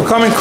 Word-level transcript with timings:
We're 0.00 0.08
coming 0.08 0.32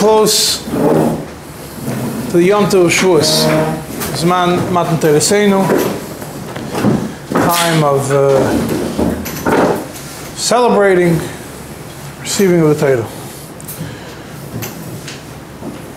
to 2.29 2.37
the 2.37 2.43
Yom 2.43 2.65
Tov 2.65 2.89
Shavuos. 2.89 3.79
Zman 4.19 4.71
Matan 4.73 4.97
Teresenu, 4.97 5.63
time 7.31 7.83
of 7.83 8.11
uh, 8.11 8.39
celebrating, 10.35 11.17
receiving 12.19 12.59
of 12.59 12.69
the 12.69 12.75
title. 12.75 13.07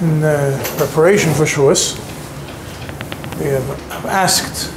In 0.03 0.23
uh, 0.23 0.63
preparation 0.77 1.33
for 1.33 1.45
Shavuos, 1.45 1.99
we 3.41 3.47
have 3.47 4.07
asked 4.07 4.73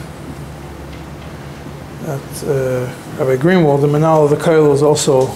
that 2.03 2.43
uh, 2.47 3.23
Rabbi 3.23 3.41
Greenwald, 3.41 3.81
the 3.81 3.87
Manal 3.87 4.23
of 4.23 4.29
the 4.31 4.37
Koil, 4.37 4.73
is 4.73 4.81
also 4.81 5.27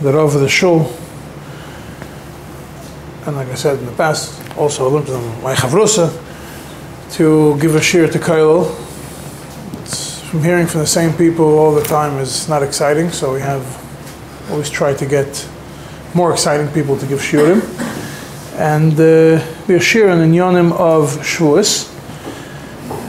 the 0.00 0.12
Rav 0.12 0.34
of 0.34 0.40
the 0.40 0.48
Shul, 0.48 0.84
and 3.26 3.36
like 3.36 3.48
I 3.48 3.54
said 3.54 3.78
in 3.78 3.86
the 3.86 3.92
past, 3.92 4.40
also 4.56 5.00
from 5.02 5.42
my 5.42 5.54
chavrusa 5.54 6.10
to 7.12 7.58
give 7.60 7.74
a 7.74 7.80
shir 7.80 8.08
to 8.08 8.18
Kailo. 8.18 8.74
From 10.30 10.42
hearing 10.42 10.66
from 10.66 10.80
the 10.80 10.86
same 10.86 11.12
people 11.12 11.58
all 11.58 11.72
the 11.72 11.82
time 11.82 12.18
is 12.18 12.48
not 12.48 12.62
exciting, 12.62 13.10
so 13.10 13.34
we 13.34 13.40
have 13.40 13.64
always 14.50 14.70
tried 14.70 14.98
to 14.98 15.06
get 15.06 15.48
more 16.14 16.32
exciting 16.32 16.68
people 16.68 16.96
to 16.96 17.06
give 17.06 17.20
shirim. 17.20 17.60
And 18.58 18.92
uh, 18.94 19.44
we 19.68 19.74
are 19.74 19.78
shirin 19.78 20.22
in 20.24 20.32
yonim 20.32 20.72
of 20.72 21.16
Shavuos. 21.18 21.88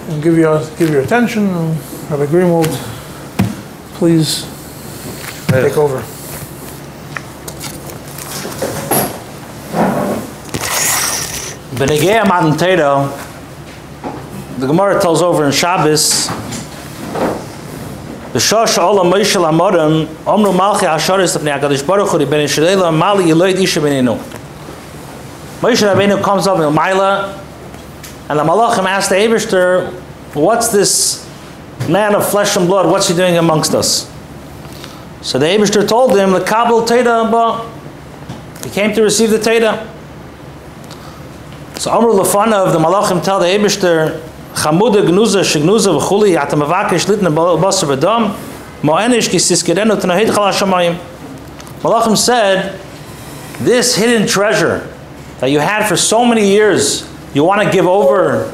And 0.10 0.22
give 0.22 0.38
your 0.38 0.60
give 0.78 0.90
your 0.90 1.02
attention. 1.02 1.48
Rabbi 2.10 2.26
Greenwald, 2.28 2.72
please 3.98 4.46
take 5.48 5.78
over. 5.78 6.23
Benegea 11.74 12.24
Matan 12.28 12.56
Torah, 12.56 13.10
the 14.60 14.68
Gemara 14.68 15.02
tells 15.02 15.24
over 15.24 15.46
in 15.46 15.52
Shabbos, 15.52 16.28
the 18.32 18.38
Shosh 18.38 18.78
Olam 18.78 19.12
Moshe 19.12 19.36
Lamorim, 19.42 20.06
Omru 20.26 20.54
Malchi 20.56 20.86
Hasharis 20.86 21.36
Lefnei 21.36 21.60
HaKadosh 21.60 21.88
Baruch 21.88 22.10
Hu 22.10 22.20
Ribbon 22.20 22.42
Yisrael, 22.42 22.96
Mali 22.96 23.26
Yeloid 23.26 23.56
Isha 23.56 23.80
Beninu. 23.80 24.18
Moshe 25.62 25.82
Rabbeinu 25.82 26.22
comes 26.22 26.46
up 26.46 26.58
in 26.58 26.72
Maila, 26.76 27.40
and 28.30 28.38
the 28.38 28.44
Malachim 28.44 28.86
ask 28.86 29.10
the 29.10 29.16
Eberster, 29.16 29.92
what's 30.36 30.68
this 30.68 31.28
man 31.90 32.14
of 32.14 32.30
flesh 32.30 32.56
and 32.56 32.68
blood, 32.68 32.86
what's 32.86 33.08
he 33.08 33.16
doing 33.16 33.36
amongst 33.38 33.74
us? 33.74 34.08
So 35.24 35.40
the 35.40 35.48
Eberster 35.48 35.88
told 35.88 36.16
him, 36.16 36.34
the 36.34 36.44
Kabul 36.44 36.84
Teda 36.84 37.68
he 38.64 38.70
came 38.70 38.94
to 38.94 39.02
receive 39.02 39.32
the 39.32 39.40
Teda. 39.40 39.90
So 41.84 41.92
Amr 41.92 42.12
Lefana 42.12 42.66
of 42.66 42.72
the 42.72 42.80
Malachim 42.80 43.22
tell 43.22 43.42
the 43.42 43.46
Eberster, 43.46 44.18
Chamuda 44.54 45.06
Gnuza 45.06 45.42
Shignuza 45.42 46.00
V'chuli 46.00 46.40
Atam 46.40 46.62
Avakish 46.62 47.14
Litna 47.14 47.30
Basar 47.30 47.94
V'dam 47.94 48.30
Mo'enish 48.82 49.30
Ki 49.30 49.36
Siskirenu 49.36 50.00
Tnahid 50.00 50.28
Chal 50.28 50.54
HaShamayim 50.54 50.98
Malachim 51.82 52.16
said, 52.16 52.80
this 53.60 53.98
hidden 53.98 54.26
treasure 54.26 54.90
that 55.40 55.48
you 55.48 55.60
had 55.60 55.86
for 55.86 55.98
so 55.98 56.24
many 56.24 56.48
years, 56.48 57.06
you 57.34 57.44
want 57.44 57.62
to 57.62 57.70
give 57.70 57.86
over 57.86 58.46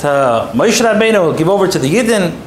to 0.00 0.50
Moshe 0.52 0.84
Rabbeinu, 0.84 1.38
give 1.38 1.48
over 1.48 1.66
to 1.66 1.78
the 1.78 1.88
Yidden. 1.88 2.38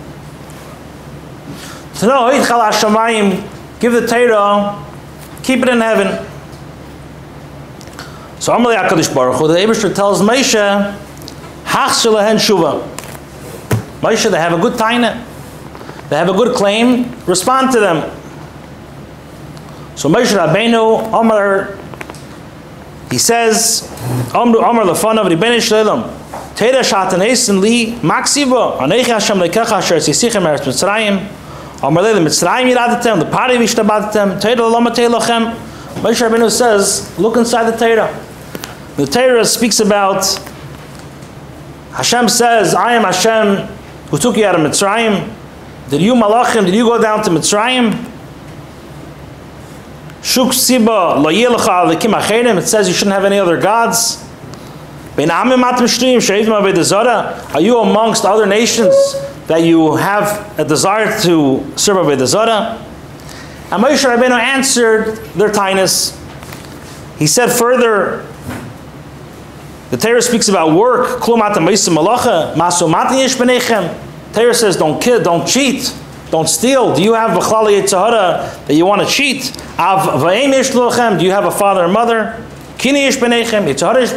Tnahid 1.95 2.47
Chal 2.47 2.71
HaShamayim, 2.71 3.79
give 3.79 3.93
the 3.93 4.05
Torah, 4.05 4.85
keep 5.41 5.63
it 5.63 5.69
in 5.69 5.81
heaven. 5.81 6.23
So 8.39 8.53
Amalei 8.53 8.77
HaKadosh 8.77 9.13
Baruch 9.13 9.37
Hu, 9.37 9.47
the 9.47 9.55
Ebershter 9.55 9.93
tells 9.93 10.21
Moshe, 10.21 10.53
Hach 11.63 11.89
shelahen 11.89 12.35
shuva. 12.35 12.87
Moshe, 14.01 14.29
they 14.29 14.37
have 14.37 14.53
a 14.53 14.61
good 14.61 14.73
taina. 14.73 15.23
They 16.09 16.17
have 16.17 16.29
a 16.29 16.33
good 16.33 16.55
claim. 16.55 17.11
Respond 17.25 17.71
to 17.71 17.79
them. 17.79 18.03
So 19.95 20.09
Moshe 20.09 20.37
Rabbeinu, 20.37 21.11
Amar, 21.13 21.77
he 23.09 23.17
says, 23.17 23.89
Amar 24.33 24.63
Amar 24.63 24.85
lefanav 24.85 25.25
shleilam. 25.27 26.09
Teira 26.55 26.81
shatanesin 26.81 27.61
li 27.61 27.93
maksiva. 27.93 28.77
Anechi 28.79 29.07
Hashem 29.07 29.37
lekecha 29.37 29.77
asher 29.77 29.95
tzisichem 29.95 30.43
eretz 30.43 30.65
Mitzrayim. 30.65 31.27
Amar 31.81 32.03
leile 32.03 32.23
Mitzrayim 32.23 32.73
yiradatem. 32.73 33.19
The 33.19 33.25
pari 33.25 33.55
vishtabadatem. 33.55 34.39
Teira 34.41 34.69
lama 34.71 34.91
teilachem. 34.91 35.55
Moshe 35.95 36.29
Rabbeinu 36.29 36.51
says, 36.51 37.17
look 37.17 37.37
inside 37.37 37.71
the 37.71 37.77
Torah. 37.77 38.24
The 38.97 39.05
Torah 39.05 39.43
speaks 39.43 39.79
about 39.79 40.25
Hashem 41.91 42.29
says, 42.29 42.73
I 42.73 42.93
am 42.93 43.03
Hashem 43.03 43.67
who 44.09 44.17
took 44.17 44.37
you 44.37 44.45
out 44.45 44.55
of 44.55 44.61
Mitzrayim. 44.61 45.33
Did 45.89 46.01
you 46.01 46.13
Malachim, 46.13 46.65
did 46.65 46.75
you 46.75 46.85
go 46.85 47.01
down 47.01 47.23
to 47.23 47.29
Mitzrayim? 47.29 47.93
Shuk 50.23 50.49
Siba. 50.49 51.23
It 52.57 52.67
says 52.67 52.87
you 52.87 52.93
shouldn't 52.93 53.13
have 53.13 53.25
any 53.25 53.37
other 53.37 53.59
gods. 53.59 54.23
Are 55.17 55.21
you 57.61 57.79
amongst 57.79 58.25
other 58.25 58.45
nations 58.45 58.95
that 59.47 59.63
you 59.63 59.95
have 59.95 60.59
a 60.59 60.65
desire 60.65 61.19
to 61.21 61.73
serve 61.77 61.97
Aved 61.97 62.25
Zara? 62.25 62.81
And 63.71 63.83
Moshe 63.83 64.03
Rabbeinu 64.03 64.37
answered 64.37 65.17
their 65.35 65.49
tinus. 65.49 66.13
He 67.17 67.27
said 67.27 67.49
further, 67.51 68.25
the 69.95 70.07
Torah 70.07 70.21
speaks 70.21 70.49
about 70.49 70.75
work. 70.75 71.21
Torah 74.33 74.53
says, 74.53 74.75
don't 74.75 75.01
kill, 75.01 75.23
don't 75.23 75.47
cheat, 75.47 75.95
don't 76.31 76.49
steal. 76.49 76.93
Do 76.93 77.01
you 77.01 77.13
have 77.13 77.31
b'chlal 77.31 77.67
yitzhara 77.71 78.65
that 78.67 78.73
you 78.73 78.85
want 78.85 79.01
to 79.01 79.07
cheat? 79.07 79.55
Av 79.79 80.21
v'eim 80.21 80.51
yesh 80.51 80.71
lochem. 80.71 81.17
Do 81.17 81.23
you 81.23 81.31
have 81.31 81.45
a 81.45 81.51
father 81.51 81.85
and 81.85 81.93
mother? 81.93 82.45
Kini 82.77 83.03
yesh 83.03 83.15
b'nechem, 83.15 83.73
yitzhara 83.73 84.01
yesh. 84.01 84.11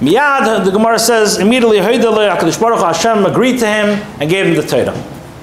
Miyad, 0.00 0.64
the 0.64 0.70
Gemara 0.70 0.98
says, 0.98 1.38
immediately 1.38 1.76
HaKadosh 1.76 2.58
Baruch 2.58 2.80
Hashem 2.80 3.26
agreed 3.26 3.58
to 3.58 3.66
him 3.66 4.00
and 4.20 4.30
gave 4.30 4.46
him 4.46 4.54
the 4.54 4.62
Torah. 4.62 4.94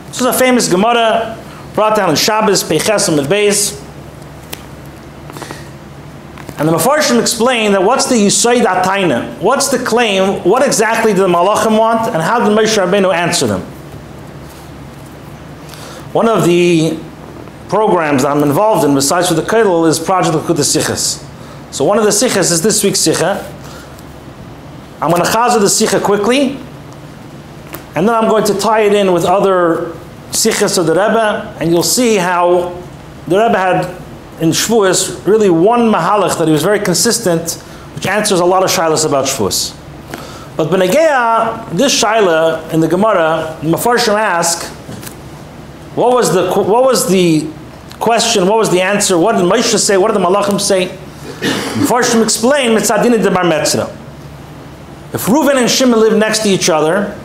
This 0.07 0.21
is 0.21 0.25
a 0.25 0.33
famous 0.33 0.67
Gemara 0.67 1.37
brought 1.75 1.95
down 1.95 2.09
in 2.09 2.15
Shabbos, 2.15 2.63
Peiches 2.63 3.09
and 3.15 3.27
Beis. 3.27 3.79
And 6.59 6.67
the 6.67 6.73
Mefarshim 6.73 7.21
explain 7.21 7.71
that 7.71 7.81
what's 7.81 8.09
the 8.09 8.15
Yisoid 8.15 8.65
Ataina? 8.65 9.33
What's 9.39 9.69
the 9.69 9.79
claim? 9.79 10.43
What 10.43 10.61
exactly 10.65 11.13
did 11.13 11.21
the 11.21 11.27
Malachim 11.27 11.79
want? 11.79 12.13
And 12.13 12.21
how 12.21 12.39
did 12.39 12.49
Moshe 12.57 12.77
Rabbeinu 12.77 13.15
answer 13.15 13.47
them? 13.47 13.61
One 16.11 16.27
of 16.27 16.43
the 16.43 16.99
programs 17.69 18.23
that 18.23 18.31
I'm 18.31 18.43
involved 18.43 18.83
in, 18.83 18.93
besides 18.93 19.29
for 19.29 19.35
the 19.35 19.41
Kedel, 19.41 19.87
is 19.87 19.99
Project 19.99 20.35
Likkutei 20.35 20.65
Sichas. 20.65 21.25
So 21.71 21.85
one 21.85 21.97
of 21.97 22.03
the 22.03 22.09
Sichas 22.09 22.51
is 22.51 22.61
this 22.61 22.83
week's 22.83 22.99
Sicha. 22.99 23.45
I'm 25.01 25.11
going 25.11 25.23
to 25.23 25.29
chazer 25.29 25.61
the 25.61 25.67
Sicha 25.67 26.03
quickly, 26.03 26.57
and 27.95 28.05
then 28.05 28.09
I'm 28.09 28.27
going 28.27 28.43
to 28.45 28.59
tie 28.59 28.81
it 28.81 28.93
in 28.93 29.13
with 29.13 29.23
other 29.23 29.93
Sichas 30.31 30.77
of 30.77 30.87
the 30.87 30.91
Rebbe, 30.91 31.55
and 31.61 31.71
you'll 31.71 31.83
see 31.83 32.15
how 32.17 32.69
the 33.27 33.37
Rebbe 33.37 33.57
had 33.57 33.95
in 34.41 34.49
Shavuos 34.49 35.25
really 35.25 35.49
one 35.49 35.91
mahalach 35.91 36.37
that 36.37 36.47
he 36.47 36.51
was 36.51 36.63
very 36.63 36.79
consistent, 36.79 37.53
which 37.95 38.07
answers 38.07 38.39
a 38.39 38.45
lot 38.45 38.63
of 38.63 38.69
shilas 38.69 39.05
about 39.05 39.25
Shavuos. 39.25 39.75
But 40.55 40.69
Benegeya, 40.69 41.69
this 41.71 42.01
shaila 42.01 42.73
in 42.73 42.79
the 42.79 42.87
Gemara, 42.87 43.57
Mefarshim 43.61 44.17
ask, 44.17 44.65
what 45.95 46.13
was 46.13 46.33
the 46.33 46.53
what 46.53 46.83
was 46.83 47.09
the 47.09 47.49
question? 47.99 48.47
What 48.47 48.57
was 48.57 48.71
the 48.71 48.81
answer? 48.81 49.17
What 49.17 49.33
did 49.33 49.41
Moshe 49.41 49.77
say? 49.77 49.97
What 49.97 50.13
did 50.13 50.21
the 50.21 50.25
Malachim 50.25 50.59
say? 50.59 50.87
Mefarshim 50.87 52.23
explain 52.23 52.71
Mitzadin 52.71 53.21
de 53.21 53.31
Bar 53.31 53.43
Metzra. 53.43 53.89
If 55.13 55.25
Reuven 55.25 55.57
and 55.57 55.69
Shimon 55.69 55.99
live 55.99 56.17
next 56.17 56.39
to 56.43 56.49
each 56.49 56.69
other, 56.69 57.17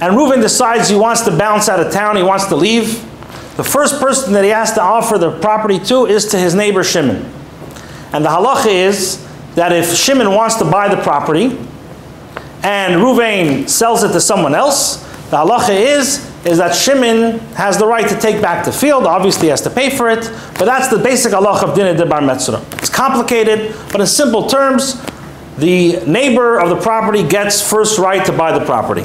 and 0.00 0.14
Reuven 0.14 0.40
decides 0.42 0.88
he 0.88 0.96
wants 0.96 1.22
to 1.22 1.36
bounce 1.36 1.68
out 1.68 1.80
of 1.80 1.92
town, 1.92 2.16
he 2.16 2.22
wants 2.22 2.46
to 2.46 2.56
leave, 2.56 3.02
the 3.56 3.64
first 3.64 4.00
person 4.00 4.32
that 4.32 4.44
he 4.44 4.50
has 4.50 4.72
to 4.74 4.82
offer 4.82 5.18
the 5.18 5.38
property 5.40 5.78
to 5.78 6.06
is 6.06 6.26
to 6.26 6.38
his 6.38 6.54
neighbor 6.54 6.82
Shimon. 6.82 7.16
And 8.12 8.24
the 8.24 8.30
halacha 8.30 8.66
is 8.66 9.26
that 9.54 9.72
if 9.72 9.94
Shimon 9.94 10.32
wants 10.32 10.56
to 10.56 10.64
buy 10.64 10.94
the 10.94 11.00
property 11.02 11.58
and 12.62 12.94
Ruvain 12.94 13.68
sells 13.68 14.02
it 14.02 14.12
to 14.12 14.20
someone 14.20 14.54
else, 14.54 15.02
the 15.30 15.38
halacha 15.38 15.74
is 15.74 16.30
is 16.44 16.58
that 16.58 16.74
Shimon 16.74 17.38
has 17.54 17.78
the 17.78 17.86
right 17.86 18.08
to 18.08 18.18
take 18.18 18.42
back 18.42 18.64
the 18.64 18.72
field. 18.72 19.06
Obviously, 19.06 19.42
he 19.42 19.48
has 19.48 19.60
to 19.60 19.70
pay 19.70 19.90
for 19.90 20.10
it, 20.10 20.28
but 20.58 20.64
that's 20.64 20.88
the 20.88 20.98
basic 20.98 21.32
halacha 21.32 21.68
of 21.68 21.76
dinah 21.76 21.94
de 21.94 22.04
bar 22.04 22.20
metzra. 22.20 22.60
It's 22.78 22.90
complicated, 22.90 23.76
but 23.92 24.00
in 24.00 24.06
simple 24.08 24.48
terms, 24.48 25.00
the 25.58 26.04
neighbor 26.04 26.58
of 26.58 26.70
the 26.70 26.80
property 26.80 27.22
gets 27.22 27.62
first 27.66 27.98
right 27.98 28.24
to 28.26 28.32
buy 28.32 28.56
the 28.58 28.64
property. 28.64 29.02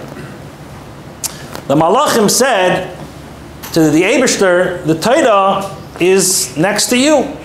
The 1.67 1.75
malachim 1.75 2.29
said 2.29 2.96
to 3.77 3.91
the 3.91 4.01
Abishter, 4.01 4.83
the 4.85 4.99
Torah 4.99 5.77
is 5.99 6.57
next 6.57 6.87
to 6.87 6.97
you. 6.97 7.37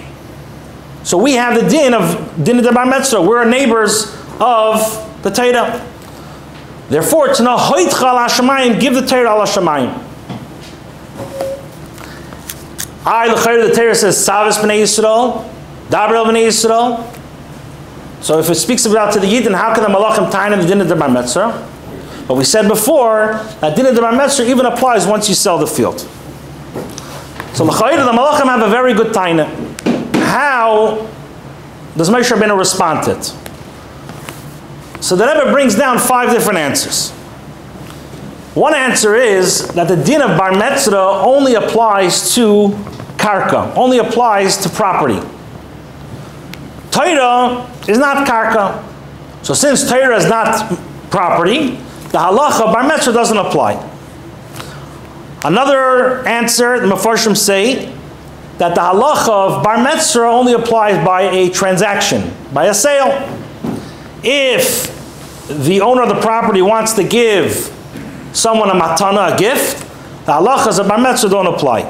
So 1.05 1.19
we 1.19 1.33
have 1.33 1.61
the 1.61 1.69
din 1.69 1.93
of 1.93 2.43
din 2.43 2.57
de 2.57 2.73
bar 2.73 2.87
metzra. 2.87 3.27
We're 3.27 3.45
neighbors 3.45 4.07
of 4.41 5.23
the 5.23 5.31
Torah. 5.31 5.87
Therefore, 6.89 7.35
to 7.35 7.43
know 7.43 7.57
hoitcha 7.59 8.03
al 8.03 8.81
give 8.81 8.95
the 8.95 9.03
Torah 9.07 9.31
al 9.31 9.41
hashemayim. 9.41 9.93
I, 13.05 13.29
the 13.29 13.69
the 13.69 13.75
Torah 13.75 13.95
says, 13.95 14.17
Savas 14.17 14.57
b'nei 14.59 14.83
Yisrael, 14.83 15.47
Dabrel 15.89 16.25
b'nei 16.25 16.47
Yisrael. 16.47 17.13
So 18.23 18.39
if 18.39 18.49
it 18.49 18.55
speaks 18.55 18.87
about 18.87 19.13
to 19.15 19.21
the 19.21 19.27
Yidden, 19.27 19.55
how 19.55 19.75
can 19.75 19.83
the 19.83 19.91
Malachim 19.91 20.31
tie 20.31 20.51
in 20.51 20.59
the 20.61 20.67
din 20.67 20.81
of 20.81 20.89
Bar 20.99 21.09
Metzra? 21.09 21.69
But 22.27 22.37
we 22.37 22.45
said 22.45 22.69
before 22.69 23.35
that 23.61 23.77
din 23.77 23.85
of 23.85 23.97
Bar 23.97 24.13
Metzra 24.13 24.47
even 24.47 24.65
applies 24.65 25.07
once 25.07 25.29
you 25.29 25.35
sell 25.35 25.59
the 25.59 25.67
field. 25.67 26.09
So 27.55 27.67
the 27.67 27.73
Malachim 27.73 28.45
have 28.45 28.63
a 28.63 28.71
very 28.71 28.95
good 28.95 29.13
taina. 29.13 29.47
How 30.17 31.09
does 31.97 32.09
Moshe 32.09 32.33
Rabbeinu 32.35 32.59
respond 32.59 33.05
to 33.05 33.19
it? 33.19 33.25
So 35.03 35.17
the 35.17 35.27
Rebbe 35.27 35.53
brings 35.53 35.75
down 35.75 35.99
five 35.99 36.31
different 36.31 36.59
answers. 36.59 37.11
One 38.55 38.75
answer 38.75 39.15
is 39.15 39.69
that 39.75 39.89
the 39.89 39.97
din 39.97 40.23
of 40.23 40.39
bar 40.39 40.53
metzra 40.53 41.23
only 41.25 41.55
applies 41.55 42.35
to 42.35 42.69
karka, 43.17 43.75
only 43.77 43.99
applies 43.99 44.57
to 44.59 44.69
property. 44.71 45.21
Torah 46.91 47.71
is 47.89 47.99
not 47.99 48.27
karka. 48.27 48.83
So 49.43 49.55
since 49.55 49.89
Torah 49.89 50.17
is 50.17 50.27
not 50.27 50.71
property, 51.11 51.77
the 52.13 52.19
halacha 52.19 52.73
bar 52.73 52.85
metzra 52.89 53.13
doesn't 53.13 53.37
apply. 53.37 53.91
Another 55.45 56.27
answer, 56.27 56.79
the 56.79 56.87
Mefarshim 56.87 57.37
say, 57.37 57.93
that 58.59 58.75
the 58.77 58.81
halacha 58.81 59.29
of 59.29 59.65
bar 59.65 59.77
metzra 59.79 60.31
only 60.33 60.53
applies 60.53 61.05
by 61.05 61.23
a 61.23 61.51
transaction, 61.51 62.33
by 62.53 62.67
a 62.67 62.75
sale. 62.75 63.11
If 64.23 64.99
the 65.49 65.81
owner 65.81 66.03
of 66.03 66.11
the 66.11 66.21
property 66.21 66.63
wants 66.63 66.93
to 66.93 67.03
give 67.03 67.77
someone 68.33 68.71
a 68.71 68.75
matana, 68.75 69.35
a 69.35 69.39
gift, 69.39 69.81
the 70.27 70.33
halachas 70.33 70.79
of 70.79 70.87
bar 70.87 70.99
metzra 70.99 71.29
don't 71.29 71.49
apply. 71.49 71.83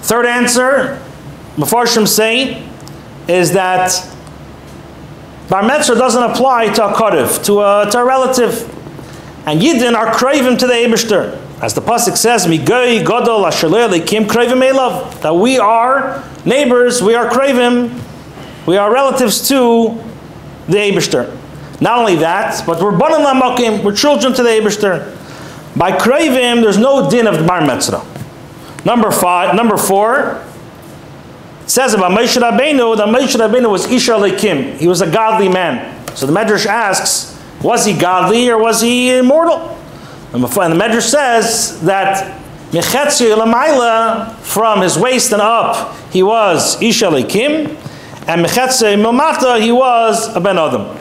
Third 0.00 0.26
answer, 0.26 1.00
Mefarshim 1.56 2.08
say, 2.08 2.66
is 3.28 3.52
that 3.52 3.92
bar 5.48 5.62
metzra 5.62 5.96
doesn't 5.96 6.22
apply 6.22 6.72
to 6.72 6.86
a 6.86 6.92
kodev, 6.92 7.44
to 7.44 7.60
a, 7.60 7.88
to 7.88 7.98
a 7.98 8.04
relative. 8.04 8.64
And 9.46 9.60
yidden 9.60 9.94
are 9.94 10.12
craving 10.12 10.56
to 10.58 10.66
the 10.66 10.72
Eberster. 10.72 11.40
As 11.60 11.74
the 11.74 11.82
pasuk 11.82 12.16
says, 12.16 12.46
"Migoy 12.46 13.04
gadol 13.06 13.46
asher 13.46 13.68
kim 14.06 14.26
craving 14.26 14.58
elav," 14.58 15.20
that 15.20 15.36
we 15.36 15.58
are 15.58 16.22
neighbors, 16.44 17.02
we 17.02 17.14
are 17.14 17.28
craving, 17.28 18.00
we 18.66 18.78
are 18.78 18.92
relatives 18.92 19.46
to 19.48 20.02
the 20.68 20.78
Eberster. 20.78 21.30
Not 21.80 21.98
only 21.98 22.16
that, 22.16 22.64
but 22.66 22.80
we're 22.80 22.92
banim 22.92 23.20
lamakim, 23.20 23.82
we're 23.82 23.94
children 23.94 24.32
to 24.34 24.42
the 24.42 24.48
Eberster. 24.48 25.14
By 25.76 25.92
craving, 25.92 26.62
there's 26.62 26.78
no 26.78 27.10
din 27.10 27.26
of 27.26 27.46
bar 27.46 27.60
metzra. 27.60 28.04
Number 28.84 29.10
five, 29.10 29.54
number 29.54 29.76
four, 29.76 30.42
says 31.66 31.94
about 31.94 32.10
Moshe 32.12 32.40
Rabbeinu 32.40 32.96
that 32.96 33.08
Moshe 33.08 33.36
Rabbeinu 33.36 33.70
was 33.70 33.90
Isha 33.90 34.12
Lekim. 34.12 34.76
He 34.78 34.88
was 34.88 35.02
a 35.02 35.10
godly 35.10 35.48
man. 35.48 35.94
So 36.14 36.26
the 36.26 36.32
Medrash 36.32 36.66
asks, 36.66 37.38
was 37.62 37.84
he 37.84 37.92
godly 37.92 38.50
or 38.50 38.58
was 38.58 38.80
he 38.80 39.16
immortal? 39.16 39.76
And 40.32 40.44
the 40.44 40.48
Medrash 40.48 41.10
says 41.10 41.80
that 41.82 42.38
from 44.42 44.80
his 44.80 44.96
waist 44.96 45.32
and 45.32 45.42
up, 45.42 45.96
he 46.12 46.22
was 46.22 46.80
Isha 46.80 47.06
Lekim, 47.06 47.76
and 48.28 48.46
Mechetze 48.46 48.96
Milmata, 48.96 49.60
he 49.60 49.72
was 49.72 50.34
a 50.36 50.40
Ben 50.40 50.56
Adam. 50.56 50.96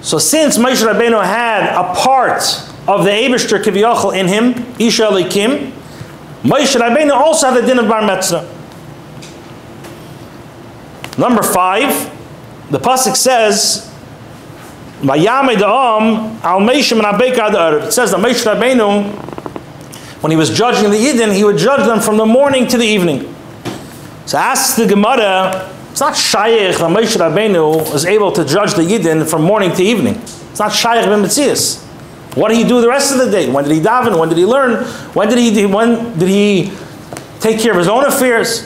So 0.00 0.18
since 0.18 0.56
Moshe 0.56 0.86
Rabbeinu 0.86 1.22
had 1.22 1.64
a 1.74 1.92
part 1.94 2.42
of 2.86 3.04
the 3.04 3.10
Abishter 3.10 3.62
Kiviyachal 3.62 4.16
in 4.16 4.28
him, 4.28 4.54
Isha 4.78 5.02
Elikim, 5.02 5.72
Moshe 6.42 6.80
Rabbeinu 6.80 7.10
also 7.10 7.50
had 7.50 7.62
the 7.62 7.66
din 7.66 7.78
of 7.78 7.88
Bar 7.88 8.02
Metzra. 8.02 8.48
Number 11.18 11.42
five, 11.42 12.10
the 12.70 12.78
pasuk 12.78 13.16
says, 13.16 13.90
"Vayame 14.85 14.85
da'am 14.85 14.85
al 14.85 14.85
Meishim 14.85 14.85
and 14.85 14.85
It 15.02 15.08
says 17.92 18.10
that 18.12 18.18
Moshe 18.18 18.44
Rabbeinu, 18.44 19.04
when 20.22 20.30
he 20.30 20.36
was 20.36 20.50
judging 20.50 20.90
the 20.90 20.96
Yidden, 20.96 21.34
he 21.34 21.44
would 21.44 21.58
judge 21.58 21.86
them 21.86 22.00
from 22.00 22.16
the 22.16 22.24
morning 22.24 22.66
to 22.68 22.78
the 22.78 22.86
evening. 22.86 23.34
So 24.24 24.38
ask 24.38 24.76
the 24.76 24.86
Gemara, 24.86 25.70
it's 25.90 26.00
not 26.00 26.16
shaykh 26.16 26.78
that 26.78 26.90
Moshe 26.90 27.16
Rabbeinu 27.16 27.92
was 27.92 28.06
able 28.06 28.32
to 28.32 28.44
judge 28.44 28.74
the 28.74 28.82
Yidden 28.82 29.28
from 29.28 29.42
morning 29.42 29.72
to 29.72 29.82
evening. 29.82 30.14
It's 30.14 30.58
not 30.58 30.72
shaykh 30.72 31.04
ben 31.04 31.22
Metzias. 31.22 31.82
What 32.34 32.48
did 32.48 32.58
he 32.58 32.64
do 32.64 32.80
the 32.80 32.88
rest 32.88 33.12
of 33.12 33.18
the 33.18 33.30
day? 33.30 33.50
When 33.50 33.64
did 33.64 33.72
he 33.72 33.80
daven? 33.80 34.18
When 34.18 34.28
did 34.28 34.38
he 34.38 34.46
learn? 34.46 34.84
When 35.14 35.28
did 35.28 35.38
he, 35.38 35.66
when 35.66 36.18
did 36.18 36.28
he 36.28 36.72
take 37.40 37.60
care 37.60 37.72
of 37.72 37.78
his 37.78 37.88
own 37.88 38.04
affairs? 38.04 38.64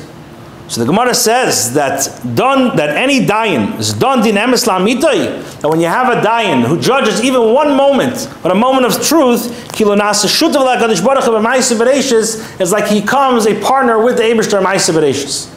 So 0.71 0.81
the 0.81 0.87
Gemara 0.87 1.15
says 1.15 1.75
that 1.75 2.07
that 2.77 2.97
any 2.97 3.27
dayan 3.27 3.77
is 3.79 3.93
done 3.93 4.23
din 4.23 4.37
emes 4.37 4.65
that 5.61 5.69
when 5.69 5.81
you 5.81 5.89
have 5.89 6.17
a 6.17 6.21
dayan 6.27 6.65
who 6.65 6.81
judges 6.81 7.23
even 7.23 7.53
one 7.53 7.77
moment, 7.77 8.33
but 8.43 8.53
a 8.53 8.55
moment 8.55 8.87
of 8.87 9.03
truth, 9.05 9.51
is 12.61 12.73
like 12.73 12.87
he 12.87 13.03
comes 13.03 13.47
a 13.47 13.61
partner 13.61 14.03
with 14.03 14.17
the 14.17 14.23
Abishter 14.23 14.63
Ma'isa 14.63 15.51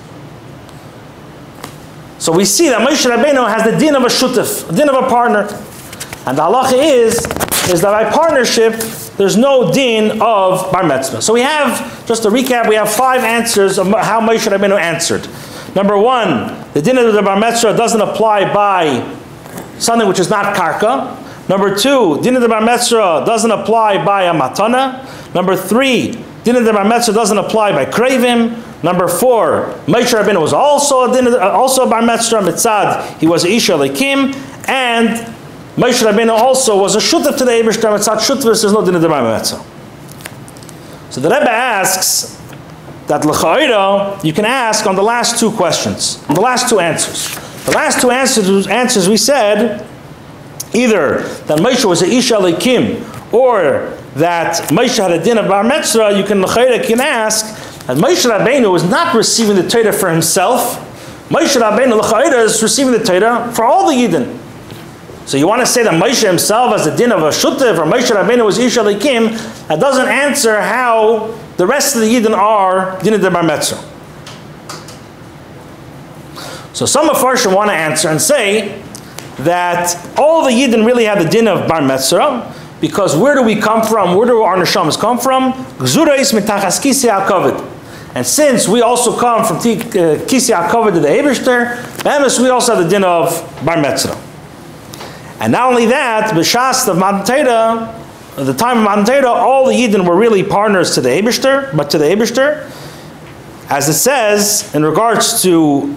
so 2.24 2.32
we 2.32 2.46
see 2.46 2.70
that 2.70 2.80
Moshe 2.88 3.06
Rabbeinu 3.06 3.46
has 3.50 3.70
the 3.70 3.78
din 3.78 3.98
of 3.98 4.04
a 4.04 4.08
shutif, 4.08 4.74
din 4.74 4.88
of 4.88 4.96
a 4.96 5.10
partner. 5.10 5.42
And 6.26 6.38
the 6.38 6.42
halacha 6.44 6.72
is, 6.72 7.18
is 7.70 7.82
that 7.82 7.92
by 7.92 8.10
partnership, 8.10 8.76
there's 9.18 9.38
no 9.38 9.72
din 9.72 10.22
of 10.22 10.72
bar 10.72 10.84
metzra. 10.84 11.22
So 11.22 11.34
we 11.34 11.42
have, 11.42 12.06
just 12.08 12.24
to 12.24 12.30
recap, 12.30 12.68
we 12.68 12.76
have 12.76 12.92
five 12.92 13.24
answers 13.24 13.78
of 13.78 13.88
how 13.88 14.22
Moshe 14.22 14.48
Rabbeinu 14.52 14.80
answered. 14.80 15.28
Number 15.76 15.98
one, 15.98 16.72
the 16.74 16.82
din 16.82 16.98
of 16.98 17.14
the 17.14 17.22
bar 17.22 17.38
metzra 17.40 17.76
doesn't 17.76 18.02
apply 18.02 18.54
by 18.54 19.16
something 19.78 20.08
which 20.08 20.20
is 20.20 20.30
not 20.30 20.56
karka. 20.56 21.20
Number 21.50 21.76
two, 21.76 22.22
din 22.22 22.36
of 22.36 22.42
the 22.42 22.48
bar 22.48 22.62
metzra 22.62 23.26
doesn't 23.26 23.52
apply 23.52 24.04
by 24.04 24.24
a 24.24 24.34
matana. 24.34 25.04
Number 25.36 25.56
three, 25.56 26.24
din 26.44 26.56
of 26.56 26.66
the 26.66 26.74
bar 26.74 26.86
metzra 26.86 27.14
doesn't 27.14 27.38
apply 27.38 27.72
by 27.72 27.86
kravim. 27.86 28.62
Number 28.84 29.08
four, 29.08 29.80
Moshe 29.86 30.14
Rabbeinu 30.14 30.42
was 30.42 30.54
also 30.54 31.04
a, 31.04 31.40
also 31.52 31.90
bar 31.90 32.02
mitzvah 32.02 32.42
mitzad. 32.42 33.20
He 33.20 33.28
was 33.28 33.46
Isha 33.46 33.74
Lekim, 33.74 34.36
and 34.68 35.34
Moshe 35.76 36.04
Rabbeinu 36.04 36.30
also 36.30 36.80
was 36.80 36.96
a 36.96 37.00
shutaf 37.00 37.38
to 37.38 37.46
the 37.46 37.52
Ebershter 37.52 37.90
mitzad 37.96 38.18
shutavus. 38.18 38.62
There's 38.62 38.74
no 38.74 38.86
din 38.86 38.96
of 38.96 39.02
the 39.02 39.10
bar 39.10 39.22
metzra. 39.22 39.64
So 41.12 41.22
the 41.22 41.30
Rebbe 41.30 41.50
asks 41.50 42.40
that 43.08 43.26
l'cha'ira 43.26 44.24
you 44.24 44.34
can 44.34 44.46
ask 44.46 44.86
on 44.86 44.96
the 44.96 45.04
last 45.04 45.40
two 45.40 45.52
questions, 45.52 46.24
on 46.30 46.36
the 46.36 46.42
last 46.42 46.70
two 46.70 46.80
answers. 46.80 47.36
The 47.66 47.72
last 47.72 48.02
two 48.02 48.12
answers, 48.12 48.68
answers 48.68 49.08
we 49.08 49.18
said 49.18 49.88
either 50.74 51.22
that 51.46 51.60
Moshe 51.60 51.86
was 51.86 52.02
a 52.02 52.08
Isha 52.08 52.36
Lekim 52.36 53.34
or 53.34 53.98
that 54.16 54.70
Moshe 54.70 54.98
had 54.98 55.12
a 55.12 55.24
din 55.24 55.38
of 55.38 55.48
bar 55.48 55.64
mitzvah. 55.64 56.18
You 56.18 56.24
can 56.24 56.42
l'cha'ira 56.42 56.86
can 56.86 57.00
ask 57.00 57.64
And 57.86 58.00
Moshe 58.00 58.30
Rabbeinu 58.30 58.74
is 58.78 58.86
not 58.86 59.14
receiving 59.14 59.58
the 59.58 59.68
Torah 59.68 59.92
for 59.92 60.10
himself. 60.10 60.78
Moshe 61.30 61.60
Rabbeinu 61.60 62.00
l'chayda 62.00 62.46
is 62.46 62.64
receiving 62.64 62.94
the 62.94 63.04
Torah 63.04 63.52
for 63.54 63.66
all 63.66 63.90
the 63.90 63.94
Yidden. 63.94 64.40
So 65.26 65.38
you 65.38 65.48
want 65.48 65.62
to 65.62 65.66
say 65.66 65.84
that 65.84 65.94
Moshe 65.94 66.26
himself 66.26 66.74
has 66.74 66.86
the 66.86 66.96
din 66.96 67.12
of 67.12 67.22
a 67.22 67.30
shutiv 67.30 67.78
or 67.78 67.86
Moshe 67.86 68.12
Rabbeinu 68.12 68.46
was 68.46 68.58
Ish 68.58 68.76
Alikim, 68.76 69.32
that 69.68 69.80
doesn't 69.80 70.08
answer 70.08 70.60
how 70.62 71.34
the 71.58 71.66
rest 71.66 71.96
of 71.96 72.02
the 72.02 72.08
Yidden 72.08 72.36
are 72.38 73.02
din 73.02 73.14
of 73.14 73.22
Bar 73.22 73.44
Metzra. 73.44 73.82
So 76.74 76.86
some 76.86 77.10
of 77.10 77.18
Farshim 77.18 77.56
want 77.56 77.70
to 77.70 77.74
answer 77.74 78.10
and 78.10 78.22
say 78.22 78.82
that 79.38 79.96
all 80.18 80.44
the 80.44 80.52
Yidden 80.52 80.86
really 80.86 81.06
have 81.06 81.24
the 81.24 81.30
din 81.30 81.48
of 81.48 81.70
Bar 81.70 81.82
Metzra, 81.82 82.54
because 82.82 83.16
where 83.16 83.34
do 83.34 83.44
we 83.44 83.56
come 83.56 83.82
from? 83.88 84.18
Where 84.18 84.28
do 84.28 84.42
our 84.42 84.58
neshamas 84.58 85.00
come 85.00 85.18
from? 85.18 85.54
Mitachas 85.54 86.82
kisi. 86.82 87.70
And 88.16 88.28
since 88.28 88.68
we 88.68 88.82
also 88.82 89.18
come 89.18 89.46
from 89.46 89.58
uh, 89.58 89.62
kisi 90.26 90.54
hakovid 90.54 90.96
to 90.96 91.00
the 91.00 91.08
Eberster, 91.08 91.82
Bemis 92.04 92.40
we 92.42 92.50
also 92.50 92.76
have 92.76 92.84
the 92.84 92.90
din 92.90 93.04
of 93.06 93.32
Bar 93.64 93.78
Metzra. 93.78 94.23
And 95.44 95.52
not 95.52 95.70
only 95.70 95.88
that, 95.88 96.34
B'shas 96.34 96.88
of 96.88 96.98
Matan 96.98 97.48
at 97.48 98.46
the 98.46 98.54
time 98.54 98.78
of 98.78 98.84
Matan 98.86 99.26
all 99.26 99.66
the 99.66 99.74
Yidden 99.74 100.08
were 100.08 100.16
really 100.16 100.42
partners 100.42 100.96
to 100.96 101.02
the 101.02 101.10
Eberster, 101.10 101.76
but 101.76 101.90
to 101.90 101.98
the 101.98 102.06
Eberster, 102.06 102.72
as 103.70 103.90
it 103.90 103.96
says 103.96 104.74
in 104.74 104.86
regards 104.86 105.42
to 105.42 105.94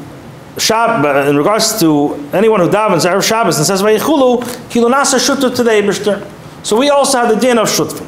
uh, 0.68 1.26
in 1.28 1.36
regards 1.36 1.78
to 1.78 2.14
anyone 2.32 2.58
who 2.58 2.68
davens 2.68 3.08
Erev 3.08 3.22
Shabbos 3.22 3.56
and 3.58 3.64
says 3.64 3.82
Vayichulu, 3.82 4.68
Kilo 4.68 4.90
Nasa 4.90 5.16
Shuttu 5.16 5.54
to 5.54 5.62
the 5.62 5.70
Eberster. 5.70 6.28
So 6.64 6.76
we 6.76 6.90
also 6.90 7.18
have 7.18 7.32
the 7.32 7.40
din 7.40 7.56
of 7.56 7.68
Shutfim. 7.68 8.04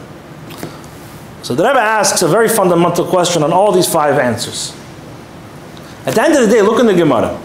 So 1.45 1.55
the 1.55 1.63
Rebbe 1.63 1.79
asks 1.79 2.21
a 2.23 2.27
very 2.27 2.49
fundamental 2.49 3.07
question 3.07 3.45
on 3.45 3.53
all 3.53 3.71
these 3.71 3.87
five 3.87 4.19
answers. 4.19 4.75
At 6.05 6.17
the 6.17 6.23
end 6.23 6.35
of 6.35 6.49
the 6.49 6.53
day, 6.53 6.63
look 6.63 6.81
in 6.81 6.87
the 6.87 6.95
Gemara. 6.95 7.41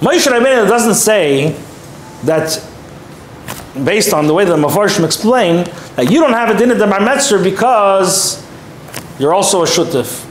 Moshe 0.00 0.26
Rabbeinu 0.26 0.68
doesn't 0.68 0.96
say 0.96 1.56
that, 2.24 2.62
based 3.84 4.12
on 4.12 4.26
the 4.26 4.34
way 4.34 4.44
the 4.44 4.56
Mefarshim 4.56 5.04
explain, 5.04 5.64
that 5.96 6.10
you 6.10 6.20
don't 6.20 6.32
have 6.32 6.54
a 6.54 6.58
din 6.58 6.70
of 6.70 6.78
the 6.78 7.40
because 7.42 8.44
you're 9.18 9.34
also 9.34 9.62
a 9.62 9.66
Shutif 9.66 10.24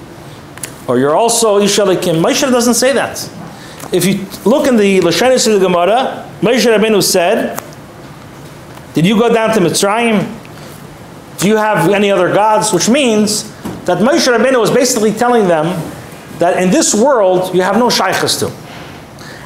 or 0.88 1.00
you're 1.00 1.16
also 1.16 1.60
Ishalikim. 1.60 2.22
Moshe 2.22 2.42
doesn't 2.42 2.74
say 2.74 2.94
that. 2.94 3.30
If 3.92 4.06
you 4.06 4.26
look 4.50 4.68
in 4.68 4.76
the 4.76 5.00
Lashanis 5.00 5.48
of 5.48 5.60
the 5.60 5.66
Gemara, 5.66 6.30
Moshe 6.42 6.66
Rabbeinu 6.66 7.02
said, 7.02 7.62
Did 8.94 9.06
you 9.06 9.18
go 9.18 9.34
down 9.34 9.54
to 9.56 9.60
Mitzrayim? 9.62 10.40
Do 11.40 11.48
you 11.48 11.58
have 11.58 11.90
any 11.92 12.12
other 12.12 12.34
gods? 12.34 12.74
Which 12.74 12.90
means 12.90 13.52
that 13.86 14.00
Moshe 14.00 14.28
Rabbeinu 14.36 14.60
was 14.60 14.72
basically 14.72 15.12
telling 15.12 15.48
them 15.48 15.66
that 16.40 16.62
in 16.62 16.72
this 16.72 16.94
world 16.94 17.54
you 17.54 17.62
have 17.62 17.78
no 17.78 17.90
shaykhs 17.90 18.40
to. 18.40 18.52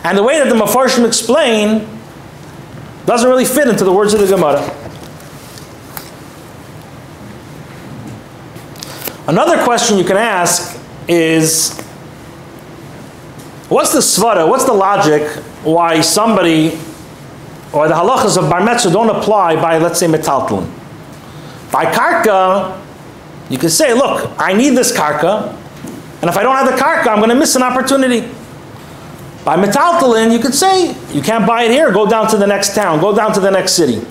And 0.03 0.17
the 0.17 0.23
way 0.23 0.39
that 0.39 0.49
the 0.49 0.55
Mefarshim 0.55 1.05
explain 1.05 1.87
doesn't 3.07 3.29
really 3.29 3.45
fit 3.45 3.69
into 3.69 3.85
the 3.85 3.91
words 3.91 4.13
of 4.13 4.19
the 4.19 4.27
Gemara. 4.27 4.61
Another 9.27 9.63
question 9.63 9.97
you 9.97 10.03
can 10.03 10.17
ask 10.17 10.77
is 11.07 11.79
what's 13.69 13.93
the 13.93 13.99
svara, 13.99 14.47
what's 14.47 14.65
the 14.65 14.73
logic 14.73 15.23
why 15.63 16.01
somebody 16.01 16.77
or 17.71 17.87
the 17.87 17.93
halachas 17.93 18.37
of 18.37 18.49
bar 18.49 18.59
metzra 18.59 18.91
don't 18.91 19.09
apply 19.09 19.55
by, 19.55 19.77
let's 19.77 19.99
say, 19.99 20.07
metaltalin? 20.07 20.69
By 21.71 21.85
karka, 21.85 22.77
you 23.49 23.57
can 23.57 23.69
say, 23.69 23.93
look, 23.93 24.29
I 24.37 24.51
need 24.51 24.71
this 24.71 24.95
karka, 24.95 25.53
and 26.21 26.29
if 26.29 26.35
I 26.35 26.43
don't 26.43 26.55
have 26.57 26.65
the 26.65 26.77
karka, 26.81 27.07
I'm 27.07 27.19
going 27.19 27.29
to 27.29 27.35
miss 27.35 27.55
an 27.55 27.63
opportunity. 27.63 28.29
By 29.47 29.55
metaltalin, 29.55 30.33
you 30.33 30.39
could 30.39 30.53
say, 30.53 30.93
you 31.13 31.21
can't 31.21 31.47
buy 31.47 31.63
it 31.63 31.71
here, 31.71 31.89
go 31.89 32.05
down 32.05 32.29
to 32.31 32.37
the 32.37 32.45
next 32.45 32.75
town, 32.75 32.99
go 32.99 33.15
down 33.15 33.31
to 33.31 33.39
the 33.39 33.49
next 33.49 33.75
city. 33.77 34.05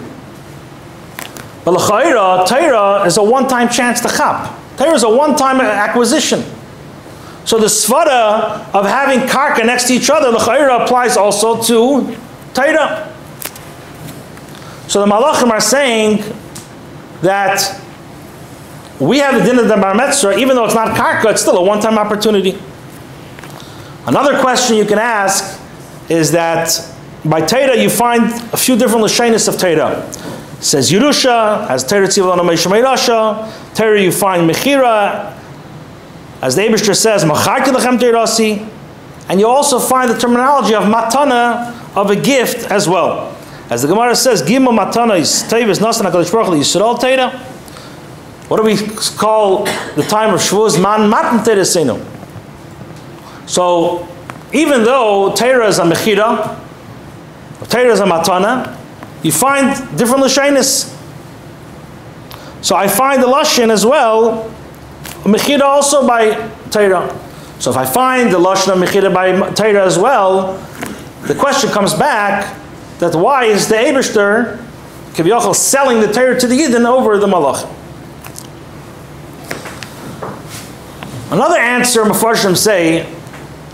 But 1.63 1.73
l'chayra, 1.73 2.49
Torah 2.49 3.05
is 3.05 3.19
a 3.19 3.23
one-time 3.23 3.69
chance 3.69 4.01
to 4.01 4.09
chap. 4.09 4.59
Torah 4.79 4.95
is 4.95 5.03
a 5.03 5.11
one-time 5.11 5.61
acquisition. 5.61 6.43
So 7.45 7.59
the 7.59 7.67
svara 7.67 8.67
of 8.73 8.87
having 8.87 9.29
karka 9.29 9.67
next 9.67 9.89
to 9.89 9.93
each 9.93 10.09
other, 10.09 10.31
l'chayra 10.31 10.83
applies 10.87 11.19
also 11.19 11.61
to 11.65 12.17
Torah. 12.55 13.15
So 14.89 15.05
the 15.05 15.07
malachim 15.07 15.51
are 15.51 15.61
saying 15.61 16.25
that 17.21 17.79
we 18.99 19.19
have 19.19 19.39
the 19.39 19.45
din 19.45 19.59
of 19.59 19.69
the 19.69 19.77
bar 19.77 19.95
metzra, 19.95 20.39
even 20.39 20.57
though 20.57 20.65
it's 20.65 20.75
not 20.75 20.97
karka, 20.97 21.33
it's 21.33 21.43
still 21.43 21.59
a 21.59 21.63
one-time 21.63 21.99
opportunity. 21.99 22.59
Another 24.07 24.39
question 24.41 24.77
you 24.77 24.85
can 24.85 24.99
ask 24.99 25.61
is 26.09 26.31
that 26.31 26.69
by 27.25 27.43
Teda 27.43 27.81
you 27.83 27.91
find 27.91 28.25
a 28.53 28.57
few 28.57 28.77
different 28.77 29.05
lashanis 29.05 29.49
of 29.49 29.57
Teda. 29.57 30.09
It 30.59 30.63
says 30.63 30.93
Yerusha, 30.93 31.69
as 31.69 31.85
Torah 31.85 32.07
Tzivon 32.07 32.39
Rasha, 32.39 33.75
Torah 33.75 34.01
you 34.01 34.13
find 34.13 34.49
Mechira, 34.49 35.37
as 36.41 36.55
the 36.55 36.63
Abishter 36.63 36.95
says, 36.95 37.25
Macharki 37.25 37.73
Lechem 37.73 37.99
Teirasi, 37.99 38.69
and 39.29 39.41
you 39.41 39.49
also 39.49 39.81
find 39.81 40.09
the 40.09 40.17
terminology 40.17 40.75
of 40.75 40.85
matana, 40.85 41.75
of 41.97 42.11
a 42.11 42.17
gift 42.17 42.71
as 42.71 42.89
well. 42.89 43.37
As 43.71 43.83
the 43.83 43.89
Gemara 43.89 44.15
says, 44.15 44.41
Gimel 44.41 44.79
matana 44.79 45.19
is 45.19 45.43
Tevis 45.43 45.81
Nasan 45.81 46.09
HaKadosh 46.09 46.31
Yisrael 46.31 47.01
Torah. 47.01 47.37
What 48.47 48.59
do 48.59 48.63
we 48.63 48.77
call 49.17 49.65
the 49.97 50.07
time 50.09 50.33
of 50.33 50.41
Shavuos? 50.41 50.81
Man 50.81 51.11
matan 51.11 51.45
Torah 51.45 51.63
Seinu. 51.63 52.16
So, 53.47 54.07
even 54.53 54.85
though 54.85 55.35
Torah 55.35 55.69
is 55.69 55.79
a 55.79 55.83
mechira, 55.83 56.59
Torah 57.69 57.93
is 57.93 58.01
a 58.01 58.05
matana, 58.05 58.77
you 59.23 59.33
find 59.33 59.75
different 59.97 60.25
lashanis. 60.25 60.93
So 62.63 62.75
I 62.75 62.89
find 62.89 63.23
the 63.23 63.27
lashon 63.27 63.71
as 63.71 63.87
well, 63.87 64.53
mechira 65.23 65.63
also 65.63 66.07
by 66.07 66.51
Torah. 66.71 67.17
So 67.59 67.71
if 67.71 67.77
I 67.77 67.85
find 67.85 68.33
the 68.33 68.39
lashon 68.39 68.73
of 68.73 68.79
mechira 68.79 69.13
by 69.13 69.51
Torah 69.55 69.87
as 69.87 69.99
well, 69.99 70.59
the 71.23 71.35
question 71.35 71.71
comes 71.71 71.95
back 71.95 72.57
that 72.99 73.15
why 73.15 73.45
is 73.45 73.69
the 73.69 73.75
Eberster 73.75 74.59
Kivyochel 75.13 75.55
selling 75.55 76.01
the 76.01 76.13
Torah 76.13 76.39
to 76.39 76.47
the 76.47 76.57
Yidden 76.57 76.87
over 76.87 77.19
the 77.19 77.27
Malach? 77.27 77.73
Another 81.31 81.59
answer 81.59 82.05
Mefarshim 82.05 82.57
say 82.57 83.13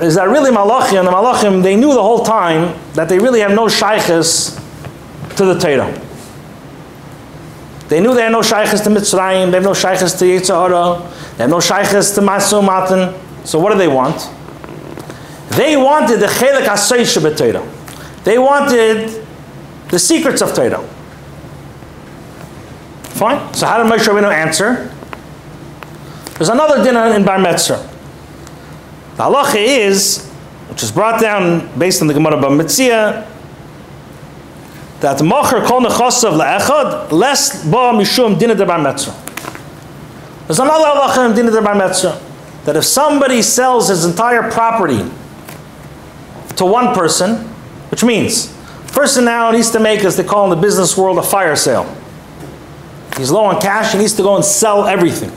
is 0.02 0.16
that 0.16 0.28
really 0.28 0.50
Malachim 0.50 1.04
the 1.04 1.10
Malachim, 1.10 1.62
they 1.62 1.76
knew 1.76 1.94
the 1.94 2.02
whole 2.02 2.24
time 2.24 2.78
that 2.94 3.08
they 3.08 3.18
really 3.18 3.40
have 3.40 3.52
no 3.52 3.68
shaykhs 3.68 4.56
to 5.36 5.44
the 5.44 5.58
Torah. 5.58 5.92
They 7.88 8.00
knew 8.00 8.14
they 8.14 8.22
had 8.22 8.32
no 8.32 8.42
shaykhs 8.42 8.80
to 8.82 8.90
Mitzrayim, 8.90 9.50
they 9.50 9.58
have 9.58 9.62
no 9.62 9.74
shaykhs 9.74 10.12
to 10.18 10.24
Yitzhahara, 10.24 11.36
they 11.36 11.44
have 11.44 11.50
no 11.50 11.60
shaykhs 11.60 12.14
to 12.14 12.20
Masu 12.20 12.64
Matan. 12.64 13.14
So 13.44 13.58
what 13.58 13.72
do 13.72 13.78
they 13.78 13.88
want? 13.88 14.30
They 15.50 15.76
wanted 15.76 16.20
the 16.20 16.26
Chelik 16.26 16.64
Asay 16.64 17.36
Torah. 17.36 17.66
They 18.24 18.38
wanted 18.38 19.26
the 19.88 19.98
secrets 19.98 20.40
of 20.40 20.54
Torah. 20.54 20.82
Fine. 23.02 23.52
So 23.54 23.66
how 23.66 23.82
did 23.82 23.92
Moshe 23.92 24.08
Rabbeinu 24.08 24.32
answer? 24.32 24.90
There's 26.38 26.48
another 26.48 26.82
dinner 26.82 27.14
in 27.14 27.24
Bar 27.24 27.38
Metzra. 27.38 27.91
The 29.22 29.28
halacha 29.28 29.54
is, 29.54 30.26
which 30.68 30.82
is 30.82 30.90
brought 30.90 31.20
down 31.20 31.78
based 31.78 32.02
on 32.02 32.08
the 32.08 32.14
Gemara 32.14 32.38
Bava 32.38 32.60
Metzia, 32.60 33.24
that 34.98 35.18
mocher 35.18 35.64
kol 35.64 35.80
nechasav 35.80 36.32
le'echad 36.32 37.12
less 37.12 37.64
ba 37.64 37.92
mishum 37.92 38.36
dinah 38.36 38.56
de 38.56 38.66
Bar 38.66 38.80
Metzra. 38.80 39.14
There's 40.48 40.58
another 40.58 40.86
halacha 40.86 41.30
in 41.30 41.36
dinah 41.36 41.52
de 41.52 41.62
Bar 41.62 41.76
Metzra 41.76 42.20
that 42.64 42.74
if 42.74 42.84
somebody 42.84 43.42
sells 43.42 43.90
his 43.90 44.04
entire 44.04 44.50
property 44.50 45.08
to 46.56 46.64
one 46.64 46.92
person, 46.92 47.46
which 47.92 48.02
means 48.02 48.52
person 48.88 49.24
now 49.24 49.52
needs 49.52 49.70
to 49.70 49.78
make, 49.78 50.00
as 50.00 50.16
they 50.16 50.24
call 50.24 50.50
in 50.50 50.50
the 50.50 50.60
business 50.60 50.98
world, 50.98 51.18
a 51.18 51.22
fire 51.22 51.54
sale. 51.54 51.84
He's 53.16 53.30
low 53.30 53.44
on 53.44 53.60
cash, 53.60 53.92
he 53.92 53.98
needs 53.98 54.14
to 54.14 54.24
go 54.24 54.34
and 54.34 54.44
sell 54.44 54.84
everything. 54.84 55.30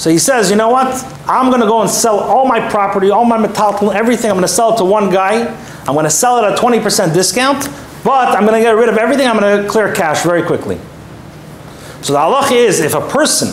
So 0.00 0.08
he 0.08 0.16
says, 0.16 0.48
you 0.48 0.56
know 0.56 0.70
what? 0.70 1.04
I'm 1.28 1.50
going 1.50 1.60
to 1.60 1.66
go 1.66 1.82
and 1.82 1.90
sell 1.90 2.20
all 2.20 2.48
my 2.48 2.70
property, 2.70 3.10
all 3.10 3.26
my 3.26 3.36
metal, 3.36 3.92
everything. 3.92 4.30
I'm 4.30 4.36
going 4.36 4.48
to 4.48 4.48
sell 4.48 4.72
it 4.72 4.78
to 4.78 4.84
one 4.86 5.10
guy. 5.10 5.44
I'm 5.80 5.92
going 5.92 6.04
to 6.04 6.10
sell 6.10 6.38
it 6.38 6.50
at 6.50 6.58
a 6.58 6.62
20% 6.62 7.12
discount, 7.12 7.68
but 8.02 8.34
I'm 8.34 8.46
going 8.46 8.58
to 8.58 8.62
get 8.62 8.70
rid 8.70 8.88
of 8.88 8.96
everything. 8.96 9.26
I'm 9.26 9.38
going 9.38 9.62
to 9.62 9.68
clear 9.68 9.92
cash 9.92 10.22
very 10.22 10.42
quickly. 10.42 10.80
So 12.00 12.14
the 12.14 12.18
halach 12.18 12.50
is 12.50 12.80
if 12.80 12.94
a 12.94 13.06
person 13.10 13.48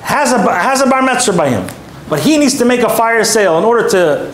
has 0.00 0.32
a, 0.32 0.38
has 0.38 0.80
a 0.80 0.90
bar 0.90 1.02
metzra 1.02 1.36
by 1.36 1.50
him, 1.50 1.64
but 2.08 2.18
he 2.18 2.36
needs 2.36 2.58
to 2.58 2.64
make 2.64 2.80
a 2.80 2.88
fire 2.88 3.22
sale 3.22 3.58
in 3.58 3.64
order 3.64 3.88
to, 3.90 4.32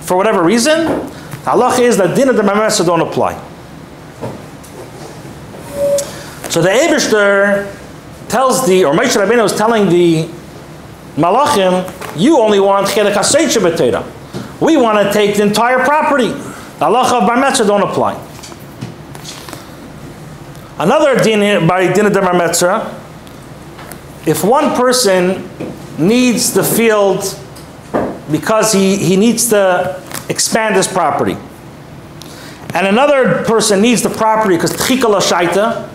for 0.00 0.16
whatever 0.16 0.42
reason, 0.42 0.84
the 0.84 1.52
halach 1.52 1.78
is 1.78 1.96
that 1.98 2.16
din 2.16 2.28
of 2.28 2.34
the 2.34 2.42
bar 2.42 2.56
metzra 2.56 2.84
don't 2.84 3.02
apply. 3.02 3.34
So 6.50 6.60
the 6.60 6.70
Eberster 6.70 7.75
tells 8.28 8.66
the, 8.66 8.84
or 8.84 8.94
Moshe 8.94 9.16
Rabbeinu 9.16 9.44
is 9.44 9.54
telling 9.54 9.88
the 9.88 10.28
Malachim, 11.16 12.20
you 12.20 12.38
only 12.38 12.60
want 12.60 12.86
Chedek 12.88 13.12
HaSeicha 13.12 13.60
B'Teira. 13.60 14.60
We 14.60 14.76
want 14.76 15.06
to 15.06 15.12
take 15.12 15.36
the 15.36 15.42
entire 15.42 15.78
property. 15.84 16.28
The 16.28 16.86
halacha 16.86 17.22
of 17.22 17.26
Bar 17.26 17.36
Metzra 17.36 17.66
don't 17.66 17.82
apply. 17.82 18.22
Another 20.78 21.22
din 21.22 21.66
by 21.66 21.90
din 21.92 22.06
of 22.06 22.12
Bar 22.12 22.92
if 24.26 24.42
one 24.42 24.74
person 24.74 25.48
needs 25.98 26.52
the 26.52 26.64
field 26.64 27.22
because 28.30 28.72
he, 28.72 28.96
he 28.96 29.16
needs 29.16 29.48
to 29.50 30.02
expand 30.28 30.74
his 30.74 30.88
property, 30.88 31.36
and 32.74 32.86
another 32.86 33.44
person 33.44 33.80
needs 33.80 34.02
the 34.02 34.10
property 34.10 34.56
because 34.56 34.72
tchikala 34.72 35.20
shaita, 35.20 35.88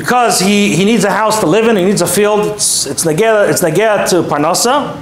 because 0.00 0.40
he, 0.40 0.74
he 0.74 0.86
needs 0.86 1.04
a 1.04 1.10
house 1.10 1.40
to 1.40 1.46
live 1.46 1.68
in, 1.68 1.76
he 1.76 1.84
needs 1.84 2.00
a 2.00 2.06
field, 2.06 2.46
it's, 2.46 2.86
it's 2.86 3.04
it's 3.04 3.62
negea 3.62 4.08
to 4.08 4.22
parnasa. 4.22 4.98